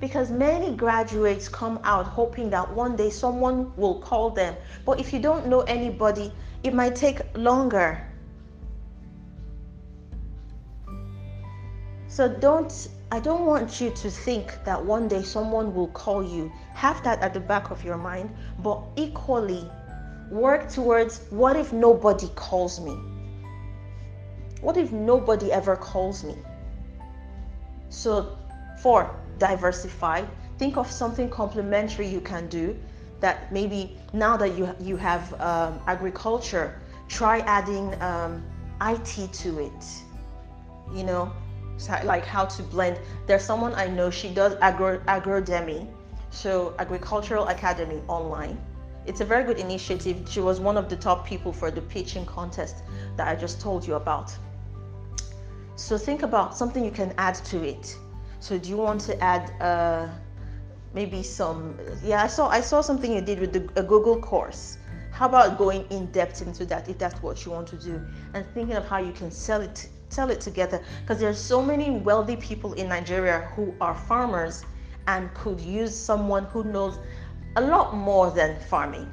because 0.00 0.30
many 0.30 0.74
graduates 0.74 1.48
come 1.48 1.80
out 1.82 2.06
hoping 2.06 2.50
that 2.50 2.72
one 2.72 2.96
day 2.96 3.10
someone 3.10 3.74
will 3.76 4.00
call 4.00 4.30
them. 4.30 4.54
But 4.84 5.00
if 5.00 5.12
you 5.12 5.18
don't 5.18 5.46
know 5.48 5.60
anybody, 5.62 6.32
it 6.62 6.74
might 6.74 6.94
take 6.96 7.20
longer. 7.36 8.06
So 12.06 12.28
don't 12.28 12.88
I 13.10 13.20
don't 13.20 13.46
want 13.46 13.80
you 13.80 13.90
to 13.90 14.10
think 14.10 14.52
that 14.64 14.84
one 14.84 15.08
day 15.08 15.22
someone 15.22 15.74
will 15.74 15.88
call 15.88 16.22
you. 16.22 16.52
Have 16.74 17.02
that 17.04 17.20
at 17.20 17.32
the 17.32 17.40
back 17.40 17.70
of 17.70 17.82
your 17.82 17.96
mind, 17.96 18.30
but 18.62 18.82
equally 18.96 19.68
work 20.30 20.68
towards 20.68 21.20
what 21.30 21.56
if 21.56 21.72
nobody 21.72 22.28
calls 22.34 22.80
me? 22.80 22.98
What 24.60 24.76
if 24.76 24.92
nobody 24.92 25.50
ever 25.50 25.76
calls 25.76 26.22
me? 26.22 26.36
So, 27.88 28.36
four, 28.82 29.14
diversify. 29.38 30.24
Think 30.58 30.76
of 30.76 30.90
something 30.90 31.30
complementary 31.30 32.06
you 32.06 32.20
can 32.20 32.48
do 32.48 32.76
that 33.20 33.52
maybe 33.52 33.96
now 34.12 34.36
that 34.36 34.56
you, 34.56 34.74
you 34.80 34.96
have 34.96 35.40
um, 35.40 35.80
agriculture, 35.86 36.80
try 37.08 37.40
adding 37.40 38.00
um, 38.02 38.44
IT 38.80 39.32
to 39.32 39.58
it. 39.58 39.84
You 40.94 41.04
know, 41.04 41.32
like 42.04 42.24
how 42.24 42.44
to 42.46 42.62
blend. 42.62 42.98
There's 43.26 43.44
someone 43.44 43.74
I 43.74 43.88
know, 43.88 44.10
she 44.10 44.32
does 44.32 44.56
agro, 44.60 44.98
agrodemy, 45.00 45.86
so 46.30 46.74
agricultural 46.78 47.48
academy 47.48 48.02
online. 48.08 48.58
It's 49.06 49.20
a 49.20 49.24
very 49.24 49.44
good 49.44 49.58
initiative. 49.58 50.26
She 50.28 50.40
was 50.40 50.60
one 50.60 50.76
of 50.76 50.88
the 50.88 50.96
top 50.96 51.26
people 51.26 51.52
for 51.52 51.70
the 51.70 51.80
pitching 51.80 52.26
contest 52.26 52.76
that 53.16 53.26
I 53.26 53.34
just 53.34 53.60
told 53.60 53.86
you 53.86 53.94
about. 53.94 54.36
So 55.76 55.96
think 55.96 56.22
about 56.22 56.56
something 56.56 56.84
you 56.84 56.90
can 56.90 57.14
add 57.16 57.36
to 57.46 57.62
it. 57.62 57.96
So 58.40 58.58
do 58.58 58.68
you 58.68 58.76
want 58.76 59.00
to 59.02 59.20
add 59.22 59.50
uh, 59.60 60.08
maybe 60.94 61.22
some? 61.22 61.78
Yeah, 62.02 62.22
I 62.22 62.28
saw 62.28 62.48
I 62.48 62.60
saw 62.60 62.80
something 62.80 63.12
you 63.12 63.20
did 63.20 63.40
with 63.40 63.52
the, 63.52 63.80
a 63.80 63.82
Google 63.82 64.20
course. 64.20 64.78
How 65.10 65.26
about 65.26 65.58
going 65.58 65.84
in 65.90 66.06
depth 66.12 66.42
into 66.42 66.64
that 66.66 66.88
if 66.88 66.98
that's 66.98 67.20
what 67.22 67.44
you 67.44 67.50
want 67.50 67.66
to 67.68 67.76
do, 67.76 68.00
and 68.34 68.46
thinking 68.54 68.76
of 68.76 68.86
how 68.86 68.98
you 68.98 69.12
can 69.12 69.30
sell 69.30 69.60
it 69.60 69.88
sell 70.08 70.30
it 70.30 70.40
together? 70.40 70.82
Because 71.00 71.18
there's 71.18 71.38
so 71.38 71.60
many 71.60 71.90
wealthy 71.90 72.36
people 72.36 72.72
in 72.74 72.88
Nigeria 72.88 73.50
who 73.56 73.74
are 73.80 73.94
farmers 73.94 74.64
and 75.08 75.32
could 75.34 75.60
use 75.60 75.94
someone 75.96 76.44
who 76.44 76.62
knows 76.64 76.98
a 77.56 77.60
lot 77.60 77.94
more 77.94 78.30
than 78.30 78.60
farming. 78.68 79.12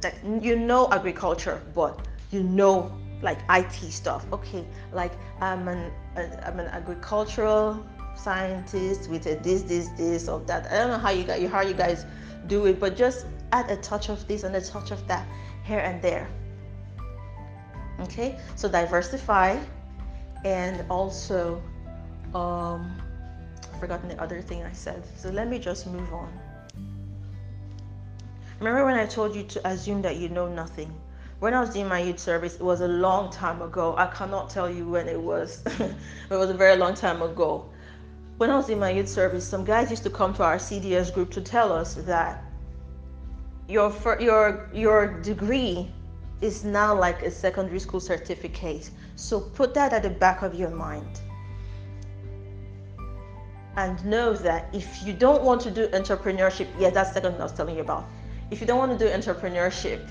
That 0.00 0.14
you 0.40 0.56
know 0.56 0.88
agriculture, 0.90 1.60
but 1.74 2.08
you 2.30 2.42
know 2.42 2.98
like 3.20 3.38
IT 3.50 3.74
stuff. 3.92 4.24
Okay, 4.32 4.64
like 4.92 5.12
I'm 5.40 5.68
an 5.68 5.92
I'm 6.16 6.60
an 6.60 6.68
agricultural 6.68 7.84
scientist 8.16 9.08
with 9.10 9.26
a 9.26 9.36
this, 9.36 9.62
this, 9.62 9.88
this, 9.90 10.28
of 10.28 10.46
that. 10.46 10.70
I 10.72 10.78
don't 10.78 10.90
know 10.90 10.98
how 10.98 11.10
you 11.10 11.24
got 11.24 11.40
how 11.42 11.62
you 11.62 11.74
guys 11.74 12.06
do 12.46 12.66
it, 12.66 12.80
but 12.80 12.96
just 12.96 13.26
add 13.52 13.70
a 13.70 13.76
touch 13.76 14.08
of 14.08 14.26
this 14.26 14.42
and 14.42 14.54
a 14.56 14.60
touch 14.60 14.90
of 14.90 15.06
that 15.08 15.26
here 15.64 15.80
and 15.80 16.00
there. 16.02 16.28
Okay, 18.00 18.38
so 18.56 18.68
diversify 18.68 19.58
and 20.44 20.84
also 20.90 21.62
um 22.34 23.00
I've 23.72 23.80
forgotten 23.80 24.08
the 24.08 24.20
other 24.20 24.42
thing 24.42 24.62
I 24.62 24.72
said. 24.72 25.02
So 25.16 25.30
let 25.30 25.48
me 25.48 25.58
just 25.58 25.86
move 25.86 26.12
on. 26.12 26.32
Remember 28.58 28.84
when 28.84 28.94
I 28.94 29.06
told 29.06 29.34
you 29.34 29.42
to 29.42 29.68
assume 29.68 30.02
that 30.02 30.16
you 30.16 30.28
know 30.28 30.48
nothing? 30.48 30.92
When 31.40 31.54
I 31.54 31.60
was 31.60 31.70
doing 31.70 31.88
my 31.88 31.98
youth 31.98 32.20
service, 32.20 32.54
it 32.54 32.62
was 32.62 32.80
a 32.80 32.88
long 32.88 33.30
time 33.30 33.60
ago. 33.60 33.94
I 33.98 34.06
cannot 34.06 34.48
tell 34.48 34.70
you 34.70 34.88
when 34.88 35.08
it 35.08 35.20
was. 35.20 35.62
it 35.66 35.94
was 36.30 36.50
a 36.50 36.54
very 36.54 36.76
long 36.76 36.94
time 36.94 37.20
ago 37.20 37.68
when 38.38 38.50
I 38.50 38.56
was 38.56 38.68
in 38.68 38.78
my 38.78 38.90
youth 38.90 39.08
service, 39.08 39.46
some 39.46 39.64
guys 39.64 39.90
used 39.90 40.02
to 40.02 40.10
come 40.10 40.34
to 40.34 40.42
our 40.42 40.56
CDS 40.56 41.12
group 41.14 41.30
to 41.32 41.40
tell 41.40 41.72
us 41.72 41.94
that 41.94 42.42
your 43.68 43.92
your 44.20 44.68
your 44.72 45.20
degree 45.22 45.90
is 46.40 46.64
now 46.64 46.98
like 46.98 47.22
a 47.22 47.30
secondary 47.30 47.78
school 47.78 48.00
certificate. 48.00 48.90
So 49.16 49.40
put 49.40 49.72
that 49.74 49.92
at 49.92 50.02
the 50.02 50.10
back 50.10 50.42
of 50.42 50.54
your 50.54 50.70
mind. 50.70 51.20
And 53.76 54.04
know 54.04 54.34
that 54.34 54.68
if 54.72 55.02
you 55.04 55.12
don't 55.12 55.42
want 55.42 55.60
to 55.62 55.70
do 55.70 55.88
entrepreneurship, 55.88 56.68
yeah, 56.78 56.90
that's 56.90 57.10
the 57.10 57.14
second 57.14 57.32
thing 57.32 57.40
I 57.40 57.44
was 57.44 57.52
telling 57.52 57.76
you 57.76 57.82
about. 57.82 58.06
If 58.50 58.60
you 58.60 58.66
don't 58.66 58.78
want 58.78 58.96
to 58.96 59.04
do 59.04 59.10
entrepreneurship, 59.10 60.08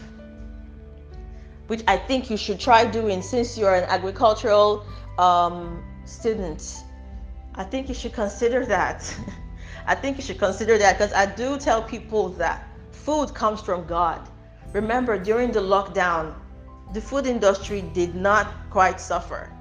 which 1.67 1.83
I 1.87 1.97
think 1.97 2.29
you 2.29 2.35
should 2.35 2.59
try 2.59 2.85
doing 2.85 3.21
since 3.21 3.57
you're 3.57 3.75
an 3.75 3.85
agricultural 3.85 4.85
um, 5.17 5.83
student, 6.03 6.83
I 7.55 7.63
think 7.63 7.87
you 7.87 7.95
should 7.95 8.13
consider 8.13 8.65
that. 8.65 9.15
I 9.85 9.95
think 9.95 10.17
you 10.17 10.23
should 10.23 10.39
consider 10.39 10.77
that 10.77 10.97
because 10.97 11.13
I 11.13 11.25
do 11.25 11.57
tell 11.57 11.83
people 11.83 12.29
that 12.29 12.67
food 12.91 13.33
comes 13.33 13.61
from 13.61 13.85
God. 13.85 14.29
Remember, 14.71 15.19
during 15.19 15.51
the 15.51 15.59
lockdown, 15.59 16.33
the 16.93 17.01
food 17.01 17.27
industry 17.27 17.81
did 17.93 18.15
not 18.15 18.47
quite 18.69 18.99
suffer. 18.99 19.51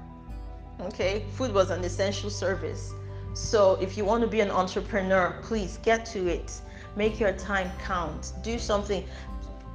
Okay, 0.81 1.25
food 1.33 1.53
was 1.53 1.69
an 1.69 1.83
essential 1.83 2.29
service. 2.29 2.93
So 3.33 3.77
if 3.81 3.97
you 3.97 4.05
want 4.05 4.21
to 4.21 4.27
be 4.27 4.41
an 4.41 4.49
entrepreneur, 4.49 5.37
please 5.41 5.77
get 5.83 6.05
to 6.07 6.27
it. 6.27 6.51
Make 6.95 7.19
your 7.19 7.33
time 7.33 7.71
count. 7.83 8.33
Do 8.43 8.57
something. 8.57 9.03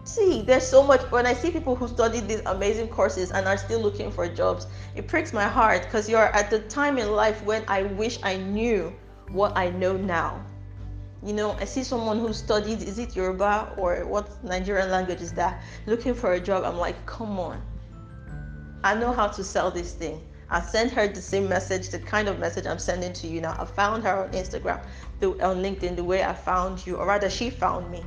See, 0.05 0.43
there's 0.43 0.67
so 0.67 0.83
much. 0.83 1.03
When 1.11 1.27
I 1.27 1.35
see 1.35 1.51
people 1.51 1.77
who 1.77 1.87
study 1.89 2.21
these 2.21 2.43
amazing 2.47 2.89
courses 2.89 3.31
and 3.31 3.47
are 3.47 3.59
still 3.59 3.81
looking 3.81 4.11
for 4.11 4.29
jobs, 4.29 4.67
it 4.95 5.07
pricks 5.07 5.33
my 5.33 5.45
heart 5.45 5.83
because 5.83 6.09
you're 6.09 6.33
at 6.35 6.51
the 6.51 6.61
time 6.61 6.99
in 6.99 7.13
life 7.13 7.43
when 7.45 7.65
I 7.69 7.83
wish 7.83 8.19
I 8.23 8.37
knew 8.37 8.93
what 9.31 9.57
I 9.57 9.71
know 9.71 9.97
now. 9.97 10.45
You 11.23 11.33
know, 11.33 11.53
I 11.53 11.65
see 11.65 11.83
someone 11.83 12.19
who 12.19 12.33
studied, 12.33 12.83
is 12.83 12.99
it 12.99 13.17
Yoruba 13.17 13.75
or 13.77 14.07
what 14.07 14.43
Nigerian 14.45 14.91
language 14.91 15.21
is 15.21 15.33
that, 15.33 15.63
looking 15.87 16.15
for 16.15 16.35
a 16.35 16.41
job. 16.41 16.65
I'm 16.65 16.79
like, 16.79 17.05
come 17.07 17.39
on. 17.41 17.61
I 18.85 18.95
know 18.95 19.13
how 19.13 19.27
to 19.27 19.43
sell 19.43 19.71
this 19.71 19.93
thing. 19.95 20.25
I 20.51 20.61
sent 20.61 20.93
her 20.93 21.09
the 21.09 21.21
same 21.21 21.49
message, 21.49 21.89
the 21.91 21.99
kind 21.99 22.29
of 22.29 22.39
message 22.39 22.67
I'm 22.67 22.79
sending 22.79 23.13
to 23.15 23.27
you 23.27 23.41
now. 23.41 23.57
I 23.59 23.65
found 23.65 24.03
her 24.05 24.25
on 24.25 24.31
Instagram, 24.31 24.83
the, 25.21 25.31
on 25.45 25.63
LinkedIn, 25.63 25.97
the 25.97 26.05
way 26.05 26.23
I 26.23 26.33
found 26.33 26.87
you, 26.87 26.97
or 26.97 27.07
rather, 27.07 27.29
she 27.29 27.51
found 27.51 27.91
me. 27.91 28.03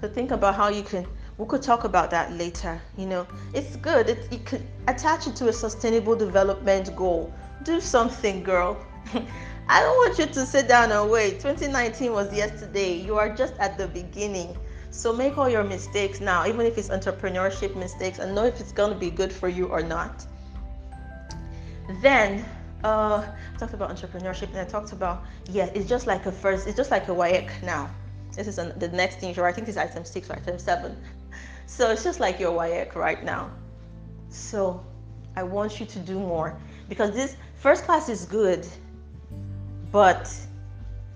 So 0.00 0.08
think 0.08 0.30
about 0.30 0.54
how 0.54 0.68
you 0.68 0.82
can. 0.82 1.06
We 1.40 1.46
could 1.46 1.62
talk 1.62 1.84
about 1.84 2.10
that 2.10 2.34
later. 2.34 2.78
You 2.98 3.06
know, 3.06 3.26
it's 3.54 3.76
good. 3.76 4.10
It, 4.10 4.30
you 4.30 4.40
could 4.40 4.62
attach 4.88 5.26
it 5.26 5.34
to 5.36 5.48
a 5.48 5.52
sustainable 5.54 6.14
development 6.14 6.94
goal. 6.94 7.32
Do 7.62 7.80
something, 7.80 8.42
girl. 8.42 8.76
I 9.68 9.80
don't 9.80 9.96
want 9.96 10.18
you 10.18 10.26
to 10.26 10.44
sit 10.44 10.68
down 10.68 10.92
and 10.92 11.10
wait. 11.10 11.40
2019 11.40 12.12
was 12.12 12.30
yesterday. 12.36 12.92
You 12.92 13.16
are 13.16 13.34
just 13.34 13.54
at 13.58 13.78
the 13.78 13.88
beginning. 13.88 14.54
So 14.90 15.14
make 15.14 15.38
all 15.38 15.48
your 15.48 15.64
mistakes 15.64 16.20
now, 16.20 16.46
even 16.46 16.66
if 16.66 16.76
it's 16.76 16.90
entrepreneurship 16.90 17.74
mistakes, 17.74 18.18
and 18.18 18.34
know 18.34 18.44
if 18.44 18.60
it's 18.60 18.72
going 18.72 18.92
to 18.92 18.98
be 18.98 19.08
good 19.08 19.32
for 19.32 19.48
you 19.48 19.68
or 19.68 19.80
not. 19.82 20.26
Then, 22.02 22.44
uh, 22.84 23.24
I 23.54 23.58
talked 23.58 23.72
about 23.72 23.88
entrepreneurship, 23.96 24.50
and 24.50 24.58
I 24.58 24.64
talked 24.64 24.92
about 24.92 25.24
yeah, 25.48 25.70
it's 25.74 25.88
just 25.88 26.06
like 26.06 26.26
a 26.26 26.32
first, 26.32 26.66
it's 26.66 26.76
just 26.76 26.90
like 26.90 27.08
a 27.08 27.12
WAEC 27.12 27.62
now. 27.62 27.88
This 28.36 28.46
is 28.46 28.58
an, 28.58 28.78
the 28.78 28.88
next 28.88 29.16
thing, 29.20 29.38
I 29.38 29.52
think 29.52 29.68
is 29.68 29.78
item 29.78 30.04
six 30.04 30.28
or 30.28 30.34
item 30.34 30.58
seven. 30.58 30.96
So 31.70 31.88
it's 31.92 32.02
just 32.02 32.18
like 32.18 32.40
your 32.40 32.52
WAEC 32.52 32.96
right 32.96 33.22
now. 33.22 33.48
So 34.28 34.84
I 35.36 35.44
want 35.44 35.78
you 35.78 35.86
to 35.86 35.98
do 36.00 36.18
more 36.18 36.58
because 36.88 37.12
this 37.12 37.36
first 37.54 37.84
class 37.84 38.08
is 38.08 38.24
good, 38.24 38.66
but 39.92 40.28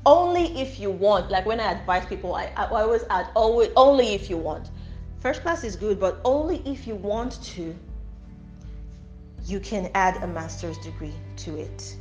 only 0.06 0.56
if 0.60 0.78
you 0.78 0.92
want. 0.92 1.28
Like 1.28 1.44
when 1.44 1.58
I 1.58 1.72
advise 1.72 2.06
people, 2.06 2.36
I, 2.36 2.52
I 2.56 2.66
always 2.66 3.02
add 3.10 3.30
always 3.34 3.70
only 3.76 4.14
if 4.14 4.30
you 4.30 4.36
want. 4.36 4.70
First 5.18 5.42
class 5.42 5.64
is 5.64 5.74
good, 5.74 5.98
but 5.98 6.20
only 6.24 6.62
if 6.64 6.86
you 6.86 6.94
want 6.94 7.42
to 7.54 7.74
you 9.44 9.58
can 9.58 9.90
add 9.96 10.22
a 10.22 10.26
master's 10.28 10.78
degree 10.78 11.14
to 11.38 11.58
it. 11.58 11.96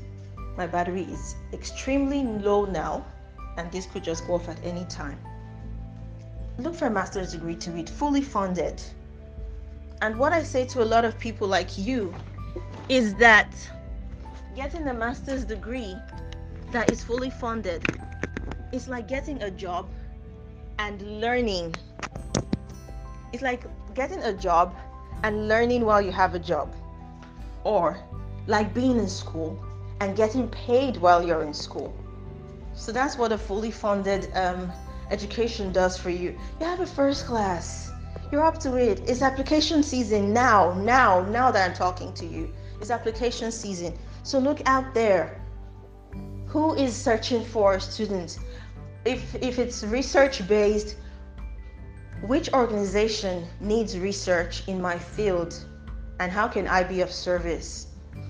My 0.58 0.68
battery 0.68 1.06
is 1.06 1.36
extremely 1.54 2.24
low 2.24 2.66
now, 2.66 3.04
and 3.58 3.72
this 3.72 3.88
could 3.88 4.04
just 4.04 4.28
go 4.28 4.36
off 4.36 4.48
at 4.48 4.64
any 4.64 4.86
time. 4.86 5.18
Look 6.60 6.76
for 6.76 6.86
a 6.86 6.90
master's 6.90 7.32
degree 7.32 7.56
to 7.56 7.72
read, 7.72 7.90
fully 7.90 8.22
funded. 8.22 8.82
And 10.02 10.18
what 10.18 10.34
I 10.34 10.44
say 10.44 10.66
to 10.68 10.84
a 10.84 10.86
lot 10.86 11.06
of 11.06 11.18
people 11.18 11.48
like 11.48 11.78
you 11.78 12.14
is 12.90 13.16
that 13.16 13.56
getting 14.56 14.88
a 14.88 14.94
master's 14.94 15.46
degree 15.46 15.96
that 16.72 16.92
is 16.92 17.04
fully 17.04 17.30
funded 17.30 17.82
is 18.72 18.88
like 18.88 19.08
getting 19.08 19.42
a 19.44 19.50
job 19.50 19.90
and 20.80 21.02
learning. 21.22 21.74
It's 23.32 23.42
like 23.42 23.64
getting 23.96 24.20
a 24.20 24.34
job 24.34 24.76
and 25.24 25.48
learning 25.48 25.86
while 25.86 26.02
you 26.02 26.12
have 26.12 26.36
a 26.36 26.40
job 26.40 26.76
or 27.64 27.98
like 28.48 28.74
being 28.74 28.98
in 28.98 29.08
school 29.08 29.64
and 30.02 30.16
getting 30.16 30.50
paid 30.50 30.98
while 30.98 31.26
you're 31.26 31.44
in 31.44 31.54
school. 31.54 31.96
So 32.74 32.92
that's 32.92 33.18
what 33.18 33.32
a 33.32 33.38
fully 33.38 33.72
funded 33.72 34.30
um, 34.36 34.72
education 35.14 35.72
does 35.72 35.98
for 35.98 36.10
you. 36.10 36.38
You 36.60 36.66
have 36.66 36.82
a 36.82 36.86
first 36.86 37.26
class. 37.26 37.92
You're 38.32 38.44
up 38.44 38.60
to 38.60 38.76
it. 38.76 39.00
It's 39.08 39.22
application 39.22 39.84
season 39.84 40.34
now, 40.34 40.74
now, 40.74 41.22
now 41.30 41.52
that 41.52 41.70
I'm 41.70 41.76
talking 41.76 42.12
to 42.16 42.26
you. 42.26 42.52
It's 42.82 42.92
application 42.92 43.52
season. 43.52 43.98
So 44.24 44.40
look 44.40 44.62
out 44.66 44.94
there. 44.94 45.40
Who 46.48 46.74
is 46.76 46.94
searching 46.96 47.46
for 47.46 47.80
students? 47.80 48.40
If 49.06 49.36
if 49.36 49.60
it's 49.60 49.84
research 49.84 50.48
based, 50.48 50.98
which 52.28 52.52
organization 52.54 53.48
needs 53.62 53.98
research 53.98 54.68
in 54.68 54.82
my 54.82 54.98
field? 54.98 55.54
and 56.20 56.32
how 56.32 56.48
can 56.48 56.68
I 56.68 56.84
be 56.84 57.02
of 57.02 57.12
service? 57.12 57.88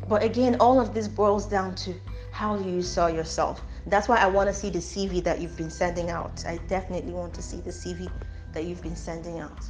But 0.08 0.24
again, 0.24 0.58
all 0.60 0.80
of 0.80 0.94
this 0.94 1.08
boils 1.08 1.46
down 1.46 1.76
to 1.76 1.94
how 2.32 2.58
you 2.58 2.82
saw 2.82 3.08
yourself? 3.08 3.62
That's 3.88 4.08
why 4.08 4.18
I 4.18 4.28
want 4.28 4.48
to 4.48 4.54
see 4.54 4.70
the 4.70 4.80
CV 4.80 5.24
that 5.24 5.42
you've 5.42 5.58
been 5.58 5.70
sending 5.70 6.10
out. 6.10 6.44
I 6.46 6.58
definitely 6.68 7.14
want 7.14 7.34
to 7.34 7.42
see 7.42 7.58
the 7.58 7.70
CV 7.70 8.10
that 8.54 8.66
you've 8.66 8.82
been 8.82 8.96
sending 8.96 9.40
out. 9.40 9.66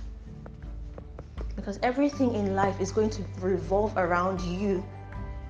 Because 1.56 1.80
everything 1.82 2.36
in 2.36 2.56
life 2.56 2.80
is 2.80 2.92
going 2.92 3.10
to 3.12 3.24
revolve 3.40 3.98
around 3.98 4.42
you 4.42 4.84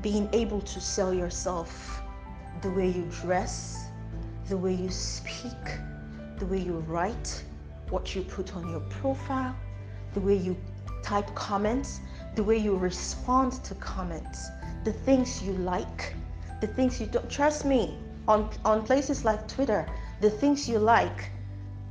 being 0.01 0.29
able 0.33 0.61
to 0.61 0.81
sell 0.81 1.13
yourself. 1.13 2.01
The 2.61 2.69
way 2.71 2.89
you 2.89 3.07
dress, 3.21 3.87
the 4.47 4.57
way 4.57 4.73
you 4.73 4.89
speak, 4.89 5.79
the 6.37 6.45
way 6.45 6.59
you 6.59 6.77
write, 6.87 7.43
what 7.89 8.15
you 8.15 8.21
put 8.21 8.55
on 8.55 8.69
your 8.69 8.81
profile, 8.81 9.55
the 10.13 10.19
way 10.19 10.35
you 10.35 10.55
type 11.03 11.33
comments, 11.35 11.99
the 12.35 12.43
way 12.43 12.57
you 12.57 12.75
respond 12.75 13.63
to 13.63 13.75
comments, 13.75 14.47
the 14.83 14.93
things 14.93 15.43
you 15.43 15.53
like, 15.53 16.13
the 16.61 16.67
things 16.67 16.99
you 16.99 17.07
don't. 17.07 17.29
Trust 17.29 17.65
me, 17.65 17.97
on, 18.27 18.49
on 18.65 18.85
places 18.85 19.25
like 19.25 19.47
Twitter, 19.47 19.87
the 20.21 20.29
things 20.29 20.67
you 20.67 20.79
like 20.79 21.31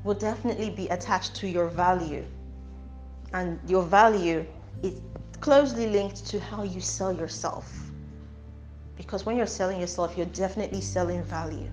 will 0.04 0.14
definitely 0.14 0.70
be 0.70 0.88
attached 0.88 1.34
to 1.36 1.48
your 1.48 1.68
value. 1.68 2.24
And 3.32 3.58
your 3.66 3.82
value 3.82 4.44
is 4.82 5.00
closely 5.40 5.86
linked 5.86 6.26
to 6.26 6.40
how 6.40 6.62
you 6.62 6.80
sell 6.80 7.12
yourself. 7.12 7.72
Because 8.96 9.24
when 9.24 9.36
you're 9.36 9.46
selling 9.46 9.80
yourself, 9.80 10.16
you're 10.16 10.26
definitely 10.26 10.80
selling 10.80 11.22
value. 11.24 11.70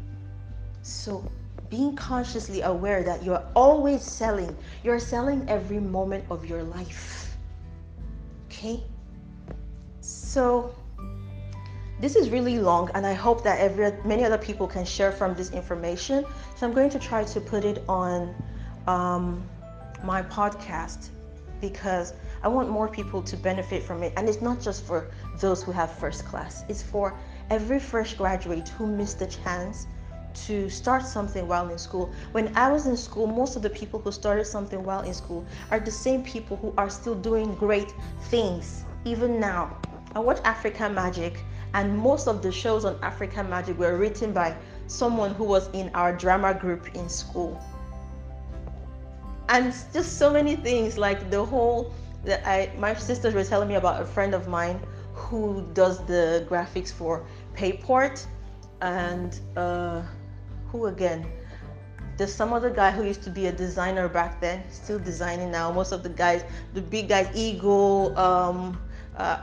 So 0.82 1.24
being 1.70 1.96
consciously 1.96 2.62
aware 2.62 3.04
that 3.04 3.24
you're 3.24 3.44
always 3.56 4.02
selling, 4.02 4.56
you're 4.84 5.00
selling 5.00 5.48
every 5.50 5.80
moment 5.80 6.26
of 6.30 6.46
your 6.46 6.64
life 6.64 7.30
okay 8.60 8.84
so 10.02 10.76
this 12.00 12.16
is 12.16 12.30
really 12.30 12.60
long 12.60 12.90
and 12.94 13.06
i 13.06 13.14
hope 13.14 13.44
that 13.44 13.60
every 13.60 13.92
many 14.06 14.24
other 14.24 14.38
people 14.38 14.68
can 14.68 14.86
share 14.86 15.12
from 15.12 15.34
this 15.36 15.52
information 15.52 16.26
so 16.56 16.68
i'm 16.68 16.74
going 16.74 16.90
to 16.90 17.00
try 17.00 17.24
to 17.24 17.40
put 17.40 17.66
it 17.66 17.84
on 17.88 18.34
um, 18.88 19.48
my 20.04 20.22
podcast 20.24 21.10
because 21.62 22.14
i 22.44 22.48
want 22.48 22.70
more 22.70 22.88
people 22.88 23.22
to 23.22 23.36
benefit 23.38 23.84
from 23.84 24.02
it 24.04 24.14
and 24.18 24.30
it's 24.30 24.42
not 24.42 24.62
just 24.62 24.86
for 24.86 25.12
those 25.40 25.62
who 25.62 25.72
have 25.72 25.92
first 25.92 26.26
class 26.26 26.64
it's 26.70 26.82
for 26.82 27.18
every 27.50 27.80
fresh 27.80 28.14
graduate 28.14 28.70
who 28.70 28.88
missed 28.88 29.20
the 29.20 29.28
chance 29.28 29.88
to 30.34 30.70
start 30.70 31.06
something 31.06 31.48
while 31.48 31.70
in 31.70 31.78
school. 31.78 32.12
When 32.34 32.56
I 32.56 32.72
was 32.72 32.86
in 32.86 32.96
school, 32.96 33.28
most 33.28 33.56
of 33.56 33.62
the 33.62 33.70
people 33.70 34.00
who 34.00 34.12
started 34.12 34.46
something 34.46 34.84
while 34.84 35.02
in 35.02 35.14
school 35.14 35.46
are 35.72 35.80
the 35.80 35.92
same 35.92 36.24
people 36.24 36.58
who 36.58 36.74
are 36.78 36.90
still 36.90 37.16
doing 37.16 37.56
great 37.56 37.94
things 38.30 38.84
even 39.06 39.40
now. 39.40 39.76
I 40.16 40.20
watch 40.20 40.40
African 40.44 40.94
Magic, 40.96 41.40
and 41.74 41.98
most 41.98 42.28
of 42.28 42.42
the 42.42 42.52
shows 42.52 42.84
on 42.84 42.98
African 43.04 43.50
Magic 43.50 43.78
were 43.78 43.98
written 43.98 44.34
by 44.34 44.56
someone 44.88 45.36
who 45.36 45.44
was 45.44 45.70
in 45.74 45.92
our 45.94 46.16
drama 46.16 46.54
group 46.54 46.96
in 46.96 47.08
school. 47.08 47.62
And 49.50 49.74
just 49.94 50.18
so 50.18 50.32
many 50.32 50.56
things 50.56 50.98
like 50.98 51.30
the 51.30 51.44
whole 51.44 51.94
that 52.26 52.46
I 52.46 52.72
my 52.78 52.94
sisters 52.94 53.34
were 53.34 53.44
telling 53.44 53.70
me 53.70 53.76
about 53.76 54.02
a 54.02 54.06
friend 54.06 54.34
of 54.34 54.48
mine 54.48 54.80
who 55.14 55.66
does 55.74 56.06
the 56.06 56.46
graphics 56.50 56.92
for 56.92 57.26
Payport 57.56 58.26
and 58.82 59.40
uh, 59.56 60.02
who 60.72 60.88
again? 60.88 61.26
There's 62.18 62.34
some 62.34 62.52
other 62.52 62.70
guy 62.70 62.92
who 62.92 63.04
used 63.06 63.24
to 63.24 63.30
be 63.30 63.48
a 63.48 63.52
designer 63.52 64.10
back 64.10 64.42
then, 64.42 64.64
still 64.70 65.00
designing 65.00 65.52
now. 65.52 65.72
Most 65.72 65.94
of 65.94 66.04
the 66.04 66.10
guys, 66.10 66.44
the 66.74 66.82
big 66.82 67.08
guys, 67.08 67.30
Eagle, 67.34 68.18
um, 68.18 68.78
uh, 69.16 69.40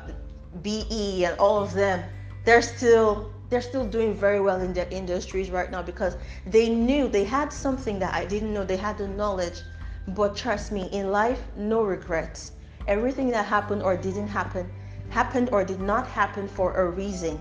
BE, 0.63 1.25
and 1.25 1.39
all 1.39 1.63
of 1.63 1.73
them, 1.73 2.03
they're 2.45 2.63
still 2.63 3.33
they're 3.49 3.63
still 3.63 3.87
doing 3.87 4.13
very 4.13 4.41
well 4.41 4.61
in 4.61 4.73
their 4.73 4.89
industries 4.91 5.51
right 5.51 5.71
now 5.71 5.81
because 5.81 6.17
they 6.47 6.69
knew 6.69 7.07
they 7.07 7.23
had 7.23 7.53
something 7.53 7.99
that 8.01 8.13
I 8.13 8.25
didn't 8.25 8.53
know. 8.53 8.65
They 8.65 8.77
had 8.77 8.99
the 8.99 9.07
knowledge. 9.07 9.63
But 10.09 10.37
trust 10.37 10.73
me, 10.73 10.89
in 10.91 11.13
life, 11.13 11.43
no 11.57 11.83
regrets. 11.83 12.53
Everything 12.89 13.31
that 13.31 13.47
happened 13.47 13.83
or 13.83 13.97
didn't 13.97 14.29
happen 14.29 14.71
happened 15.11 15.51
or 15.53 15.65
did 15.65 15.81
not 15.81 16.09
happen 16.09 16.49
for 16.49 16.75
a 16.75 16.91
reason. 16.91 17.39